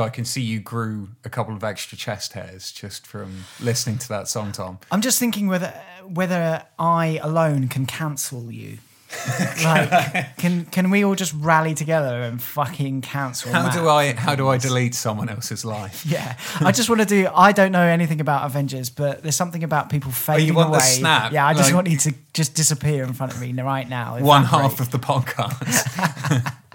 So 0.00 0.04
I 0.06 0.08
can 0.08 0.24
see 0.24 0.40
you 0.40 0.60
grew 0.60 1.08
a 1.26 1.28
couple 1.28 1.54
of 1.54 1.62
extra 1.62 1.98
chest 1.98 2.32
hairs 2.32 2.72
just 2.72 3.06
from 3.06 3.44
listening 3.60 3.98
to 3.98 4.08
that 4.08 4.28
song, 4.28 4.50
Tom. 4.50 4.78
I'm 4.90 5.02
just 5.02 5.18
thinking 5.18 5.46
whether 5.46 5.74
whether 6.06 6.64
I 6.78 7.20
alone 7.22 7.68
can 7.68 7.84
cancel 7.84 8.50
you. 8.50 8.78
like, 9.62 10.38
can 10.38 10.64
can 10.64 10.88
we 10.88 11.04
all 11.04 11.14
just 11.14 11.34
rally 11.34 11.74
together 11.74 12.22
and 12.22 12.40
fucking 12.42 13.02
cancel? 13.02 13.52
How 13.52 13.64
Matt? 13.64 13.74
do 13.74 13.90
I 13.90 14.14
how 14.14 14.34
do 14.34 14.48
I 14.48 14.56
delete 14.56 14.94
someone 14.94 15.28
else's 15.28 15.66
life? 15.66 16.06
Yeah, 16.06 16.38
I 16.60 16.72
just 16.72 16.88
want 16.88 17.02
to 17.02 17.06
do. 17.06 17.28
I 17.34 17.52
don't 17.52 17.72
know 17.72 17.82
anything 17.86 18.22
about 18.22 18.46
Avengers, 18.46 18.88
but 18.88 19.22
there's 19.22 19.36
something 19.36 19.62
about 19.64 19.90
people 19.90 20.08
oh, 20.08 20.12
fading 20.12 20.52
Oh, 20.52 20.60
want 20.60 20.70
the 20.70 20.76
away. 20.78 20.86
snap, 20.86 21.32
Yeah, 21.32 21.46
I 21.46 21.52
just 21.52 21.68
like- 21.68 21.74
want 21.74 21.88
you 21.88 21.98
to 21.98 22.14
just 22.32 22.54
disappear 22.54 23.04
in 23.04 23.12
front 23.12 23.34
of 23.34 23.40
me 23.42 23.52
right 23.52 23.86
now. 23.86 24.18
One 24.18 24.44
half 24.44 24.80
of 24.80 24.92
the 24.92 24.98
podcast. 24.98 26.54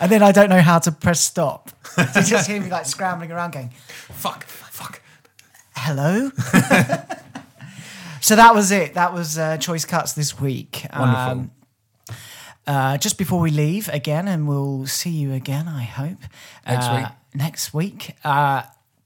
and 0.00 0.10
then 0.10 0.22
I 0.22 0.32
don't 0.32 0.48
know 0.48 0.60
how 0.60 0.78
to 0.80 0.92
press 0.92 1.20
stop. 1.20 1.70
you 1.98 2.22
just 2.22 2.48
hear 2.48 2.60
me 2.60 2.70
like 2.70 2.86
scrambling 2.86 3.32
around, 3.32 3.52
going, 3.52 3.70
fuck, 3.70 4.44
fuck. 4.44 5.02
"Hello." 5.74 6.30
so 8.20 8.36
that 8.36 8.54
was 8.54 8.70
it. 8.70 8.94
That 8.94 9.12
was 9.12 9.38
uh, 9.38 9.56
choice 9.58 9.84
cuts 9.84 10.12
this 10.12 10.38
week. 10.40 10.86
Wonderful. 10.96 11.32
Um, 11.32 11.50
uh, 12.66 12.98
just 12.98 13.16
before 13.16 13.40
we 13.40 13.50
leave 13.50 13.88
again, 13.90 14.26
and 14.26 14.48
we'll 14.48 14.86
see 14.86 15.10
you 15.10 15.32
again, 15.32 15.68
I 15.68 15.82
hope. 15.84 16.18
Next 16.66 16.86
uh, 16.86 16.96
week. 16.96 17.12
Next 17.34 17.74
week. 17.74 18.16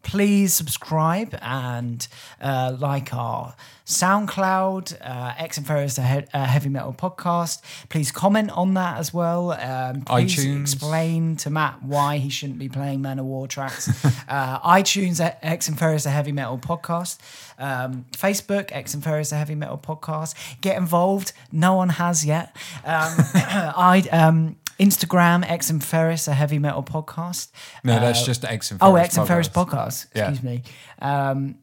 Uh, 0.03 0.09
please 0.11 0.55
subscribe 0.55 1.39
and 1.43 2.07
uh, 2.41 2.77
like 2.79 3.15
our 3.15 3.55
SoundCloud, 3.87 4.97
uh, 5.01 5.35
Ex 5.39 5.59
Inferis, 5.59 5.97
the 5.97 6.03
he- 6.03 6.27
uh, 6.33 6.45
heavy 6.45 6.69
metal 6.69 6.93
podcast. 6.93 7.61
Please 7.89 8.13
comment 8.13 8.51
on 8.53 8.75
that 8.75 8.99
as 8.99 9.13
well. 9.13 9.53
Um, 9.53 10.03
please 10.03 10.37
iTunes. 10.37 10.61
explain 10.63 11.37
to 11.37 11.51
Matt 11.51 11.83
why 11.83 12.19
he 12.19 12.29
shouldn't 12.31 12.59
be 12.59 12.69
playing 12.69 13.01
Manowar 13.01 13.49
tracks. 13.49 13.89
uh, 14.29 14.61
iTunes, 14.61 15.21
Ex 15.43 15.69
Inferis, 15.69 16.05
the 16.05 16.11
heavy 16.11 16.33
metal 16.33 16.59
podcast. 16.59 17.19
Um, 17.59 18.07
Facebook, 18.13 18.71
Ex 18.73 18.95
Inferis, 18.95 19.31
the 19.31 19.37
heavy 19.37 19.55
metal 19.55 19.79
podcast. 19.79 20.35
Get 20.61 20.77
involved. 20.77 21.33
No 21.53 21.75
one 21.75 21.89
has 21.91 22.25
yet. 22.25 22.55
Um, 22.85 23.15
I. 23.35 24.57
Instagram, 24.81 25.45
Ex 25.49 25.71
Inferis, 25.71 26.27
a 26.27 26.33
heavy 26.35 26.59
metal 26.59 26.83
podcast. 26.83 27.51
No, 27.85 28.01
that's 28.01 28.25
just 28.25 28.45
Ex 28.45 28.73
Inferis. 28.73 28.79
Oh, 28.81 28.93
Ferris 28.95 29.07
Ex 29.07 29.17
Inferis 29.19 29.51
podcast. 29.51 29.67
podcast. 29.69 30.07
Yeah. 30.15 30.31
Excuse 30.31 30.43
me. 30.43 30.63
Um, 31.01 31.57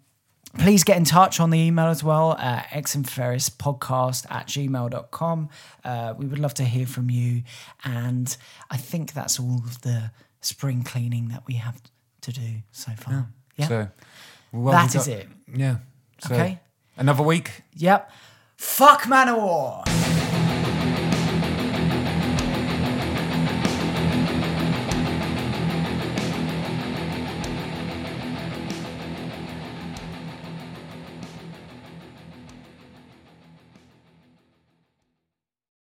please 0.57 0.83
get 0.83 0.97
in 0.97 1.03
touch 1.03 1.39
on 1.39 1.49
the 1.49 1.59
email 1.59 1.87
as 1.87 2.03
well, 2.03 2.31
uh, 2.39 2.61
Ex 2.71 2.95
Inferis 2.95 3.49
podcast 3.49 4.25
at 4.31 4.47
gmail.com. 4.47 5.49
Uh, 5.83 6.13
we 6.17 6.25
would 6.27 6.39
love 6.39 6.53
to 6.55 6.63
hear 6.63 6.85
from 6.87 7.09
you. 7.09 7.43
And 7.83 8.35
I 8.69 8.77
think 8.77 9.13
that's 9.13 9.39
all 9.39 9.57
of 9.65 9.81
the 9.81 10.11
spring 10.41 10.83
cleaning 10.83 11.29
that 11.29 11.43
we 11.47 11.55
have 11.55 11.81
to 12.21 12.31
do 12.31 12.61
so 12.71 12.91
far. 12.93 13.27
Yeah. 13.55 13.67
So 13.67 13.87
well, 14.51 14.73
That 14.73 14.95
is 14.95 15.07
got- 15.07 15.15
it. 15.17 15.27
Yeah. 15.53 15.77
So, 16.27 16.33
Okay. 16.35 16.59
Another 16.97 17.23
week. 17.23 17.61
Yep. 17.75 18.11
Fuck 18.57 19.03
Manowar. 19.03 19.83